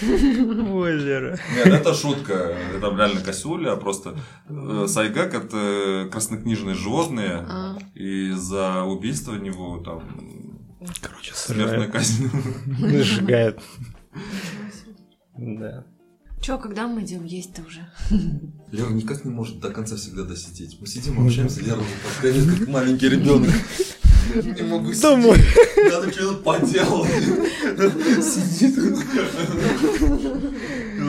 Ой, 0.08 0.98
Лера. 0.98 1.38
Нет, 1.56 1.68
это 1.68 1.94
шутка. 1.94 2.56
Это 2.76 2.96
реально 2.96 3.22
косуля. 3.22 3.76
Просто 3.76 4.18
э, 4.48 4.86
сайгак 4.88 5.34
это 5.34 6.08
краснокнижные 6.12 6.76
животные. 6.76 7.46
А, 7.48 7.78
И 7.94 8.32
за 8.32 8.84
убийство 8.84 9.36
него 9.36 9.80
там 9.80 10.04
Короче, 11.02 11.34
смертная 11.34 11.88
казнь. 11.88 12.30
Сжигает. 13.02 13.60
Да. 15.38 15.86
Чё, 16.41 16.60
когда 16.60 16.88
мы 16.88 17.02
идем 17.04 17.24
есть-то 17.24 17.63
уже? 17.63 17.89
Лера 18.72 18.89
никак 18.91 19.26
не 19.26 19.32
может 19.32 19.60
до 19.60 19.72
конца 19.72 19.96
всегда 19.96 20.24
досидеть. 20.24 20.78
Мы 20.80 20.86
сидим, 20.86 21.26
общаемся, 21.26 21.62
Лера 21.62 21.82
как 22.22 22.68
маленький 22.68 23.10
ребенок. 23.10 23.50
Не 24.33 24.63
могу 24.63 24.88
сидеть. 24.93 25.01
Домой. 25.01 25.38
Надо 25.91 26.11
что-то 26.11 26.36
поделать. 26.43 27.09
Сидит. 28.23 28.76
Ты 28.76 28.82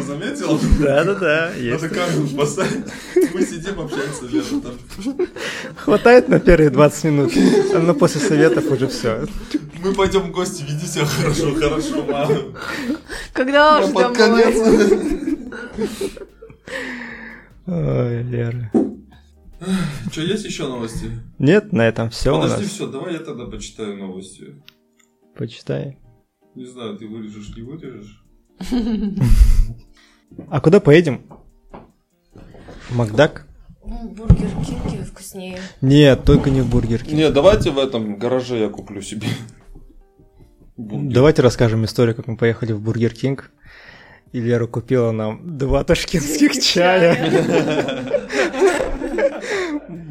заметил? 0.02 0.60
Да-да-да, 0.80 1.50
есть. 1.54 1.82
Надо 1.82 1.94
камеру 1.94 2.26
поставить. 2.36 2.84
Мы 3.34 3.42
сидим, 3.42 3.80
общаемся, 3.80 4.24
Лера. 4.30 4.44
там. 4.62 4.72
Хватает 5.76 6.28
на 6.28 6.38
первые 6.40 6.70
20 6.70 7.04
минут, 7.04 7.32
но 7.74 7.94
после 7.94 8.20
советов 8.20 8.64
уже 8.70 8.86
все. 8.88 9.26
Мы 9.82 9.92
пойдем 9.94 10.22
в 10.22 10.30
гости, 10.32 10.64
веди 10.68 10.86
себя 10.86 11.04
хорошо, 11.06 11.54
хорошо, 11.54 12.04
мама. 12.08 12.36
Когда 13.32 13.78
Я 13.78 13.84
уж 13.86 13.92
под 13.92 14.16
домой? 14.16 14.42
конец. 14.42 14.56
Ой, 17.66 18.22
Лера. 18.22 18.70
Что, 20.12 20.22
есть 20.22 20.44
еще 20.44 20.68
новости? 20.68 21.10
Нет, 21.38 21.72
на 21.72 21.82
этом 21.82 22.10
все 22.10 22.36
у 22.36 22.40
Подожди, 22.40 22.66
все, 22.66 22.86
давай 22.86 23.14
я 23.14 23.20
тогда 23.20 23.46
почитаю 23.46 23.96
новости. 23.96 24.62
Почитай. 25.34 25.98
Не 26.54 26.64
знаю, 26.64 26.96
ты 26.96 27.06
вырежешь, 27.06 27.54
не 27.56 27.62
вырежешь. 27.62 28.22
А 30.50 30.60
куда 30.60 30.80
поедем? 30.80 31.24
В 32.90 32.96
Макдак? 32.96 33.46
Ну, 33.84 34.08
Бургер 34.08 34.50
Кинги 34.64 35.02
вкуснее. 35.04 35.60
Нет, 35.80 36.24
только 36.24 36.50
не 36.50 36.62
в 36.62 36.68
Бургер 36.68 37.04
Кинг. 37.04 37.16
Не, 37.16 37.30
давайте 37.30 37.70
в 37.70 37.78
этом 37.78 38.18
гараже 38.18 38.58
я 38.58 38.68
куплю 38.68 39.00
себе. 39.00 39.28
бургер. 40.76 41.14
Давайте 41.14 41.42
расскажем 41.42 41.84
историю, 41.84 42.16
как 42.16 42.26
мы 42.26 42.36
поехали 42.36 42.72
в 42.72 42.80
Бургер 42.80 43.14
Кинг. 43.14 43.52
И 44.32 44.40
Лера 44.40 44.66
купила 44.66 45.12
нам 45.12 45.56
два 45.56 45.84
ташкентских 45.84 46.60
чая. 46.60 48.15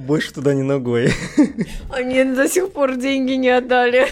Больше 0.06 0.34
туда 0.34 0.54
не 0.54 0.62
ногой. 0.62 1.10
Они 1.90 2.24
до 2.24 2.48
сих 2.48 2.72
пор 2.72 2.96
деньги 2.96 3.34
не 3.34 3.50
отдали. 3.50 4.06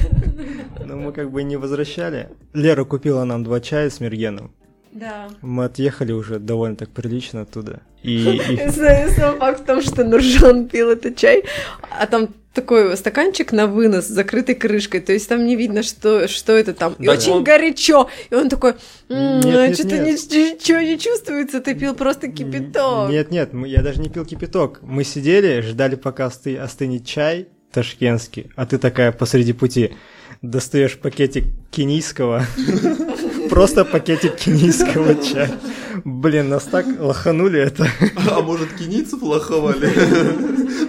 Но 0.83 0.97
мы 0.97 1.11
как 1.11 1.29
бы 1.29 1.43
не 1.43 1.55
возвращали. 1.55 2.29
Лера 2.53 2.83
купила 2.83 3.23
нам 3.25 3.43
два 3.43 3.59
чая 3.59 3.91
с 3.91 3.99
мергеном. 3.99 4.51
Да. 4.93 5.27
Мы 5.41 5.65
отъехали 5.65 6.11
уже 6.11 6.39
довольно 6.39 6.75
так 6.75 6.89
прилично 6.89 7.41
оттуда. 7.41 7.81
И, 8.03 8.39
Сам 9.17 9.37
факт 9.39 9.61
в 9.61 9.65
том, 9.65 9.81
что 9.81 10.03
Нуржан 10.03 10.67
пил 10.67 10.89
этот 10.91 11.15
чай, 11.17 11.43
а 11.89 12.05
там 12.05 12.29
такой 12.53 12.95
стаканчик 12.95 13.51
на 13.51 13.65
вынос 13.65 14.05
с 14.05 14.09
закрытой 14.09 14.53
крышкой, 14.53 14.99
то 15.01 15.11
есть 15.11 15.27
там 15.27 15.45
не 15.45 15.55
видно, 15.55 15.81
что, 15.81 16.27
что 16.27 16.53
это 16.53 16.73
там. 16.73 16.93
И 16.99 17.05
Да, 17.05 17.13
очень 17.13 17.31
он- 17.31 17.43
горячо. 17.43 18.09
И 18.29 18.35
он 18.35 18.49
такой, 18.49 18.73
«М, 19.09 19.39
Нет, 19.39 19.55
а 19.55 19.67
нет, 19.67 19.75
что-то 19.75 19.97
ничего 19.99 20.79
не 20.79 20.99
чувствуется, 20.99 21.61
ты 21.61 21.73
пил 21.73 21.95
просто 21.95 22.27
кипяток. 22.27 23.09
Нет, 23.09 23.31
нет, 23.31 23.49
я 23.65 23.81
даже 23.81 23.99
не 24.01 24.09
пил 24.09 24.25
кипяток. 24.25 24.79
Мы 24.83 25.03
сидели, 25.03 25.61
ждали, 25.61 25.95
пока 25.95 26.27
осты- 26.27 26.57
остынет 26.57 27.05
чай 27.07 27.47
ташкентский, 27.71 28.51
а 28.55 28.67
ты 28.67 28.77
такая 28.77 29.11
посреди 29.11 29.53
пути 29.53 29.95
достаешь 30.43 30.99
пакетик 30.99 31.45
кенийского, 31.71 32.45
просто 33.49 33.85
пакетик 33.85 34.35
кенийского 34.35 35.15
чая. 35.15 35.51
Блин, 36.03 36.49
нас 36.49 36.63
так 36.63 36.85
лоханули 36.99 37.59
это. 37.59 37.87
А 38.29 38.41
может, 38.41 38.73
кинийцев 38.73 39.21
лоховали? 39.21 39.89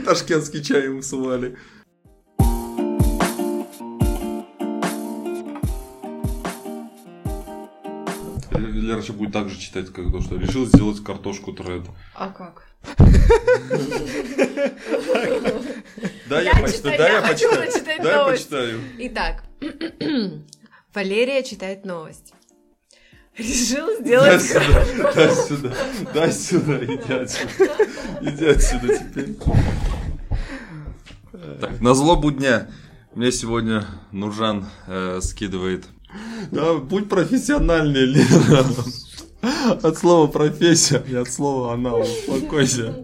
Ташкентский 0.05 0.63
чай 0.63 0.87
им 0.87 1.03
сували. 1.03 1.57
Лера 8.51 9.01
сейчас 9.03 9.17
будет 9.17 9.33
так 9.33 9.49
же 9.49 9.59
читать, 9.59 9.93
как 9.93 10.13
то, 10.13 10.21
что 10.21 10.37
решил 10.37 10.67
сделать 10.67 11.03
картошку 11.03 11.53
тред. 11.53 11.85
А 12.15 12.29
как? 12.29 12.69
Да, 16.29 16.41
я 16.41 16.55
почитаю, 16.55 16.73
читаю, 16.77 16.99
да, 16.99 17.09
я 17.09 17.23
почитаю. 17.23 18.03
Да, 18.03 18.13
я 18.13 18.25
почитаю. 18.25 18.81
Итак, 18.99 19.45
Валерия 20.95 21.43
читает 21.43 21.85
новость. 21.85 22.34
Решил 23.37 23.87
Дай 23.87 24.01
сделать... 24.01 24.43
сюда, 24.43 25.13
дай 25.13 25.35
сюда, 25.35 25.75
дай 26.15 26.33
сюда, 26.33 26.85
иди 26.85 27.13
отсюда. 27.13 27.73
Иди 28.21 28.47
отсюда 28.47 28.99
теперь. 28.99 29.37
Так, 31.61 31.81
на 31.81 31.95
злобу 31.95 32.31
дня 32.31 32.69
мне 33.15 33.33
сегодня 33.33 33.87
Нуржан 34.13 34.67
э, 34.87 35.19
скидывает. 35.21 35.87
Да, 36.53 36.75
будь 36.75 37.09
профессиональнее, 37.09 38.07
Лера. 38.07 38.65
От 39.83 39.99
слова 39.99 40.29
профессия 40.29 41.03
и 41.09 41.17
от 41.17 41.29
слова 41.29 41.75
анал. 41.75 42.03
Успокойся. 42.03 42.95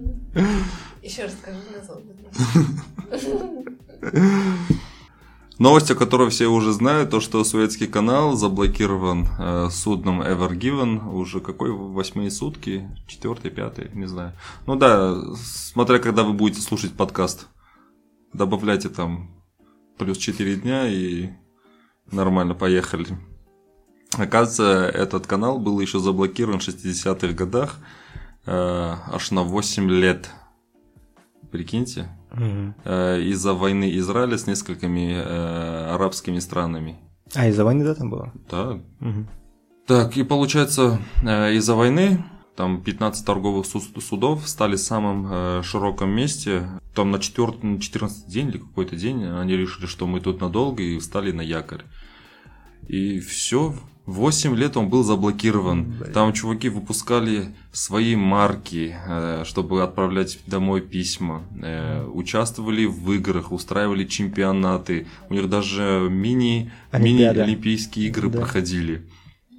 Еще 1.03 1.25
раз 1.25 1.33
скажу 1.43 1.59
назвал. 1.75 2.03
Новость, 5.61 5.91
о 5.91 5.95
которой 5.95 6.31
все 6.31 6.47
уже 6.47 6.73
знают, 6.73 7.11
то, 7.11 7.21
что 7.21 7.45
советский 7.45 7.87
канал 7.87 8.35
заблокирован 8.35 9.29
э, 9.39 9.69
судном 9.71 10.23
Ever 10.23 10.53
Given 10.59 11.07
уже 11.13 11.41
какой 11.41 11.71
восьмые 11.71 12.31
сутки, 12.31 12.89
четвертый, 13.07 13.51
пятый, 13.51 13.91
не 13.93 14.07
знаю. 14.07 14.33
Ну 14.67 14.77
да, 14.77 15.15
смотря 15.37 15.99
когда 15.99 16.23
вы 16.23 16.33
будете 16.33 16.63
слушать 16.63 16.95
подкаст, 16.95 17.47
добавляйте 18.33 18.89
там 18.89 19.31
плюс 19.99 20.17
4 20.17 20.57
дня 20.57 20.89
и 20.89 21.29
нормально 22.11 22.55
поехали. 22.55 23.19
Оказывается, 24.17 24.89
этот 24.89 25.27
канал 25.27 25.59
был 25.59 25.79
еще 25.79 25.99
заблокирован 25.99 26.61
в 26.61 26.67
60-х 26.67 27.35
годах 27.35 27.77
э, 28.47 28.53
аж 29.13 29.31
на 29.31 29.43
8 29.43 29.91
лет. 29.91 30.31
Прикиньте, 31.51 32.09
э, 32.85 33.21
из-за 33.23 33.55
войны 33.55 33.97
Израиля 33.99 34.39
с 34.39 34.47
несколькими 34.47 35.13
э, 35.15 35.95
арабскими 35.95 36.39
странами. 36.39 36.97
А, 37.35 37.49
из-за 37.49 37.65
войны, 37.65 37.85
да, 37.85 37.95
там 37.95 38.11
было? 38.11 38.33
Да. 38.51 38.81
Мгм. 39.01 39.29
Так, 39.87 40.17
и 40.17 40.23
получается, 40.23 40.99
э, 41.23 41.55
из-за 41.55 41.75
войны 41.75 42.25
там 42.57 42.83
15 42.83 43.25
торговых 43.27 43.67
су- 43.67 43.81
судов 44.01 44.47
стали 44.49 44.77
в 44.77 44.81
самом 44.81 45.27
э, 45.31 45.63
широком 45.65 46.11
месте. 46.11 46.69
Там 46.95 47.11
на, 47.11 47.19
четвёрт- 47.19 47.63
на 47.65 47.81
14 47.81 48.29
день 48.29 48.49
или 48.49 48.59
какой-то 48.59 48.97
день 48.97 49.25
они 49.25 49.57
решили, 49.57 49.87
что 49.87 50.07
мы 50.07 50.21
тут 50.21 50.41
надолго 50.41 50.83
и 50.83 50.99
встали 50.99 51.33
на 51.33 51.41
якорь. 51.41 51.83
И 52.91 53.21
все, 53.21 53.73
8 54.07 54.57
лет 54.57 54.77
он 54.77 54.89
был 54.89 55.05
заблокирован. 55.05 55.85
Блин. 55.85 56.13
Там 56.13 56.33
чуваки 56.33 56.69
выпускали 56.69 57.55
свои 57.73 58.17
марки, 58.17 58.97
э, 59.07 59.45
чтобы 59.47 59.83
отправлять 59.85 60.41
домой 60.47 60.81
письма. 60.81 61.43
Э, 61.63 62.05
Участвовали 62.07 62.87
в 62.87 63.13
играх, 63.13 63.53
устраивали 63.53 64.05
чемпионаты. 64.05 65.07
У 65.29 65.35
них 65.35 65.49
даже 65.49 66.09
мини, 66.11 66.73
мини-олимпийские 66.93 68.09
игры 68.09 68.29
Да. 68.29 68.39
проходили. 68.41 69.07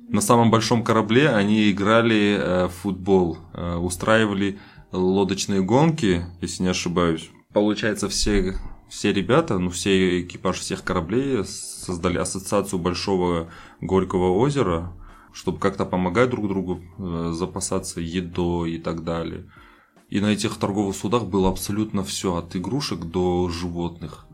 На 0.10 0.20
самом 0.20 0.52
большом 0.52 0.84
корабле 0.84 1.30
они 1.30 1.72
играли 1.72 2.36
э, 2.38 2.66
в 2.68 2.72
футбол, 2.82 3.38
устраивали 3.80 4.58
лодочные 4.92 5.62
гонки, 5.64 6.26
если 6.42 6.64
не 6.64 6.70
ошибаюсь. 6.70 7.30
Получается, 7.54 8.10
все, 8.10 8.56
все 8.92 9.14
ребята, 9.14 9.58
ну 9.58 9.70
все 9.70 10.22
экипаж 10.22 10.60
всех 10.60 10.84
кораблей 10.84 11.46
создали 11.46 12.18
ассоциацию 12.18 12.78
Большого 12.78 13.50
Горького 13.80 14.38
озера, 14.38 14.92
чтобы 15.32 15.60
как-то 15.60 15.86
помогать 15.86 16.30
друг 16.30 16.50
другу, 16.50 16.82
э, 17.00 17.32
запасаться 17.34 18.02
едой 18.02 18.74
и 18.74 18.78
так 18.78 19.06
далее. 19.06 19.50
И 20.10 20.20
на 20.20 20.26
этих 20.26 20.58
торговых 20.58 20.94
судах 20.94 21.24
было 21.26 21.48
абсолютно 21.48 22.04
все, 22.04 22.36
от 22.36 22.54
игрушек 22.58 23.00
до 23.00 23.48
животных. 23.48 24.26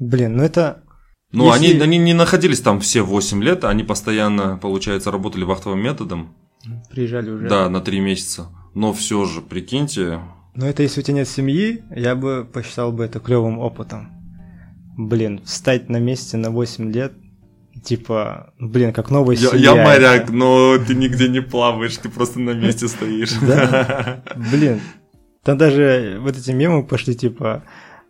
Блин, 0.00 0.36
ну 0.38 0.42
это... 0.42 0.82
Ну, 1.30 1.44
Если- 1.54 1.74
они, 1.74 1.80
они 1.80 1.98
не 1.98 2.12
находились 2.12 2.60
там 2.60 2.80
все 2.80 3.02
8 3.02 3.40
лет, 3.44 3.62
они 3.64 3.84
постоянно, 3.84 4.58
получается, 4.60 5.12
работали 5.12 5.44
вахтовым 5.44 5.80
методом. 5.80 6.34
Приезжали 6.90 7.30
уже. 7.30 7.48
Да, 7.48 7.68
на 7.70 7.80
3 7.80 8.00
месяца. 8.00 8.48
Но 8.74 8.92
все 8.92 9.24
же, 9.24 9.40
прикиньте, 9.40 10.20
Но 10.54 10.68
это 10.68 10.82
если 10.82 11.00
у 11.00 11.02
тебя 11.02 11.18
нет 11.18 11.28
семьи, 11.28 11.84
я 11.94 12.14
бы 12.14 12.46
посчитал 12.50 12.92
бы 12.92 13.04
это 13.04 13.20
клевым 13.20 13.58
опытом. 13.58 14.10
Блин, 14.96 15.40
встать 15.44 15.88
на 15.88 15.98
месте 15.98 16.36
на 16.36 16.50
8 16.50 16.92
лет, 16.92 17.12
типа, 17.82 18.52
блин, 18.58 18.92
как 18.92 19.10
новая 19.10 19.36
я, 19.36 19.50
семья. 19.50 19.74
я 19.74 19.84
моряк, 19.84 20.30
но 20.30 20.76
ты 20.78 20.94
нигде 20.94 21.28
не 21.28 21.40
плаваешь, 21.40 21.96
ты 21.96 22.08
просто 22.08 22.40
на 22.40 22.50
месте 22.50 22.88
стоишь. 22.88 23.32
Да? 23.40 24.22
Блин, 24.52 24.80
там 25.44 25.56
даже 25.56 26.18
вот 26.20 26.36
эти 26.36 26.50
мемы 26.50 26.84
пошли, 26.84 27.14
типа, 27.14 27.62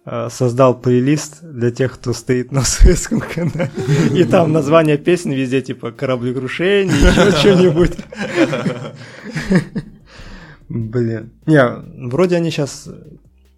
э, 0.06 0.28
создал 0.30 0.80
плейлист 0.80 1.42
для 1.42 1.70
тех, 1.70 1.92
кто 1.94 2.12
стоит 2.12 2.50
на 2.50 2.62
советском 2.62 3.20
канале. 3.20 3.70
И 4.14 4.24
там 4.24 4.52
название 4.52 4.96
песен 4.96 5.30
везде, 5.30 5.60
типа, 5.60 5.92
кораблекрушение, 5.92 6.96
еще 6.96 7.30
что-нибудь. 7.38 7.92
Блин. 10.70 11.32
Не, 11.46 11.62
вроде 12.08 12.36
они 12.36 12.50
сейчас 12.50 12.88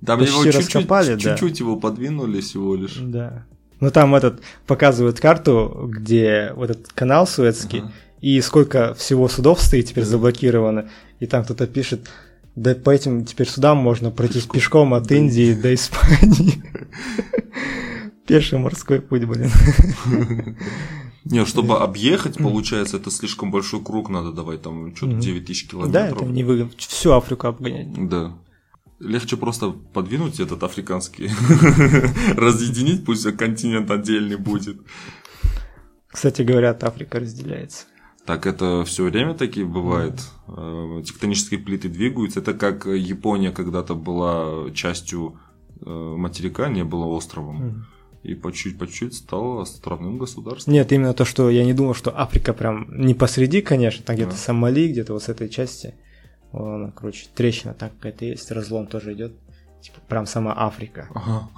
Да, 0.00 0.16
Почти 0.16 0.32
его 0.34 0.44
чуть-чуть, 0.44 0.74
раскопали, 0.74 1.14
да. 1.14 1.18
чуть-чуть 1.20 1.60
его 1.60 1.76
подвинули 1.76 2.40
всего 2.40 2.74
лишь. 2.74 2.96
Да. 2.96 3.44
Ну 3.80 3.90
там 3.90 4.14
этот 4.14 4.40
показывают 4.66 5.20
карту, 5.20 5.88
где 5.92 6.52
вот 6.56 6.70
этот 6.70 6.88
канал 6.92 7.26
Суэцкий, 7.26 7.80
Ага. 7.80 7.92
и 8.20 8.40
сколько 8.40 8.94
всего 8.94 9.28
судов 9.28 9.60
стоит 9.60 9.86
теперь 9.86 10.04
заблокировано. 10.04 10.88
И 11.20 11.26
там 11.26 11.44
кто-то 11.44 11.66
пишет, 11.66 12.08
да 12.56 12.74
по 12.74 12.90
этим 12.90 13.24
теперь 13.26 13.46
судам 13.48 13.76
можно 13.78 14.10
пройти 14.10 14.40
пешком 14.50 14.94
от 14.94 15.12
Индии 15.12 15.52
до 15.54 15.74
Испании. 15.74 16.62
Пеший 18.26 18.58
морской 18.58 19.00
путь, 19.00 19.24
блин. 19.24 19.50
Не, 21.24 21.44
чтобы 21.44 21.78
объехать, 21.78 22.36
получается, 22.38 22.96
это 22.96 23.10
слишком 23.10 23.50
большой 23.50 23.82
круг 23.82 24.08
надо 24.10 24.32
давать, 24.32 24.62
там 24.62 24.94
что-то 24.96 25.12
Мгм. 25.12 25.20
9 25.20 25.46
тысяч 25.46 25.66
Да, 25.66 25.70
километров. 25.70 26.22
это 26.22 26.24
не 26.32 26.42
выгодно. 26.44 26.72
Всю 26.78 27.12
Африку 27.12 27.46
обгонять. 27.46 28.08
Да. 28.08 28.36
Легче 28.98 29.36
просто 29.36 29.70
подвинуть 29.70 30.40
этот 30.40 30.62
африканский, 30.62 31.28
разъединить, 32.36 33.04
пусть 33.04 33.24
континент 33.36 33.90
отдельный 33.90 34.36
будет. 34.36 34.80
Кстати, 36.08 36.42
говорят, 36.42 36.84
Африка 36.84 37.20
разделяется. 37.20 37.86
Так 38.26 38.46
это 38.46 38.84
все 38.84 39.04
время 39.04 39.34
такие 39.34 39.66
бывает. 39.66 40.20
Э, 40.46 41.02
Тектонические 41.04 41.58
плиты 41.58 41.88
двигаются. 41.88 42.38
Это 42.40 42.54
как 42.54 42.86
Япония 42.86 43.50
когда-то 43.50 43.94
была 43.96 44.70
частью 44.72 45.38
э, 45.84 45.90
материка, 45.90 46.68
не 46.68 46.84
была 46.84 47.06
островом. 47.06 47.86
И 48.22 48.34
по 48.34 48.52
чуть 48.52 48.78
по 48.78 48.86
чуть 48.86 49.14
стала 49.14 49.62
островным 49.62 50.18
государством. 50.18 50.72
Нет, 50.72 50.92
именно 50.92 51.12
то, 51.12 51.24
что 51.24 51.50
я 51.50 51.64
не 51.64 51.74
думал, 51.74 51.94
что 51.94 52.16
Африка 52.16 52.52
прям 52.52 52.86
не 53.04 53.14
посреди, 53.14 53.62
конечно, 53.62 54.04
там 54.04 54.14
где-то 54.14 54.32
Да. 54.32 54.36
Сомали, 54.36 54.88
где-то 54.88 55.12
вот 55.12 55.22
с 55.24 55.28
этой 55.28 55.48
части. 55.48 55.94
Вон, 56.52 56.74
она, 56.74 56.92
короче, 56.92 57.26
трещина 57.34 57.74
там 57.74 57.90
какая-то 57.90 58.24
есть, 58.24 58.50
разлом 58.52 58.86
тоже 58.86 59.14
идет. 59.14 59.32
Типа 59.80 59.98
прям 60.06 60.26
сама 60.26 60.54
Африка. 60.56 61.08
Ага. 61.14 61.48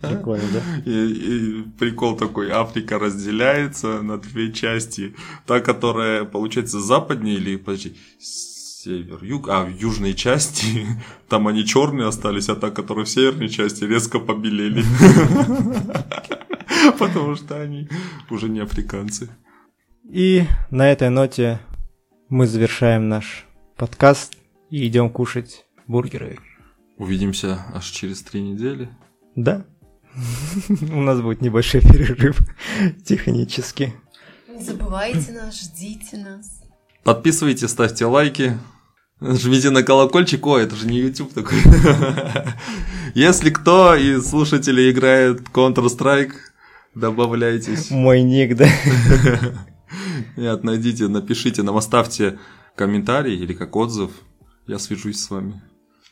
Прикольно, 0.00 0.44
да? 0.52 0.60
И, 0.90 0.92
и 0.92 1.62
прикол 1.78 2.16
такой, 2.16 2.50
Африка 2.50 2.98
разделяется 2.98 4.02
на 4.02 4.18
две 4.18 4.52
части. 4.52 5.16
Та, 5.46 5.60
которая, 5.60 6.24
получается, 6.24 6.80
западнее 6.80 7.36
или, 7.36 7.56
подожди, 7.56 7.96
север, 8.84 9.24
юг, 9.24 9.48
а 9.48 9.64
в 9.64 9.70
южной 9.70 10.12
части, 10.12 10.86
там 11.28 11.48
они 11.48 11.64
черные 11.64 12.06
остались, 12.06 12.50
а 12.50 12.54
та, 12.54 12.70
которая 12.70 13.06
в 13.06 13.08
северной 13.08 13.48
части, 13.48 13.84
резко 13.84 14.18
побелели. 14.18 14.84
Потому 16.98 17.34
что 17.34 17.60
они 17.60 17.88
уже 18.28 18.50
не 18.50 18.60
африканцы. 18.60 19.30
И 20.04 20.44
на 20.70 20.92
этой 20.92 21.08
ноте 21.08 21.60
мы 22.28 22.46
завершаем 22.46 23.08
наш 23.08 23.46
подкаст 23.76 24.36
и 24.68 24.86
идем 24.86 25.08
кушать 25.08 25.64
бургеры. 25.86 26.38
Увидимся 26.98 27.64
аж 27.72 27.86
через 27.86 28.22
три 28.22 28.42
недели. 28.42 28.90
Да. 29.34 29.64
У 30.68 31.00
нас 31.00 31.22
будет 31.22 31.40
небольшой 31.40 31.80
перерыв 31.80 32.38
технически. 33.02 33.94
Не 34.46 34.62
забывайте 34.62 35.32
нас, 35.32 35.58
ждите 35.62 36.18
нас. 36.18 36.62
Подписывайтесь, 37.02 37.70
ставьте 37.70 38.04
лайки. 38.04 38.58
Жмите 39.20 39.70
на 39.70 39.82
колокольчик. 39.82 40.46
Ой, 40.46 40.64
это 40.64 40.76
же 40.76 40.86
не 40.86 40.98
YouTube 40.98 41.32
такой. 41.32 41.58
Если 43.14 43.50
кто 43.50 43.94
из 43.94 44.28
слушателей 44.28 44.90
играет 44.90 45.40
Counter-Strike, 45.52 46.32
добавляйтесь. 46.94 47.90
Мой 47.90 48.22
ник, 48.22 48.56
да. 48.56 48.68
Нет, 50.36 50.64
найдите, 50.64 51.08
напишите 51.08 51.62
нам, 51.62 51.76
оставьте 51.76 52.38
комментарий 52.76 53.36
или 53.36 53.52
как 53.52 53.76
отзыв. 53.76 54.10
Я 54.66 54.78
свяжусь 54.78 55.20
с 55.20 55.30
вами. 55.30 55.62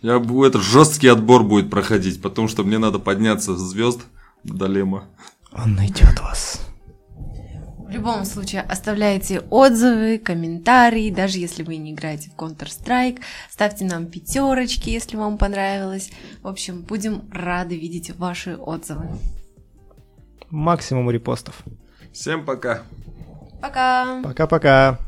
Я 0.00 0.18
буду, 0.18 0.44
это 0.44 0.60
жесткий 0.60 1.08
отбор 1.08 1.42
будет 1.42 1.70
проходить, 1.70 2.22
потому 2.22 2.48
что 2.48 2.64
мне 2.64 2.78
надо 2.78 2.98
подняться 2.98 3.56
с 3.56 3.60
звезд 3.60 4.00
до 4.44 4.66
лема. 4.66 5.08
Он 5.52 5.74
найдет 5.74 6.20
вас. 6.20 6.71
В 7.92 7.94
любом 7.94 8.24
случае, 8.24 8.62
оставляйте 8.62 9.40
отзывы, 9.50 10.16
комментарии, 10.16 11.10
даже 11.10 11.36
если 11.36 11.62
вы 11.62 11.76
не 11.76 11.92
играете 11.92 12.30
в 12.30 12.40
Counter-Strike. 12.40 13.20
Ставьте 13.50 13.84
нам 13.84 14.06
пятерочки, 14.06 14.88
если 14.88 15.18
вам 15.18 15.36
понравилось. 15.36 16.10
В 16.40 16.48
общем, 16.48 16.80
будем 16.80 17.28
рады 17.30 17.76
видеть 17.76 18.16
ваши 18.16 18.56
отзывы. 18.56 19.08
Максимум 20.48 21.10
репостов. 21.10 21.62
Всем 22.14 22.46
пока. 22.46 22.80
Пока! 23.60 24.22
Пока-пока. 24.22 24.98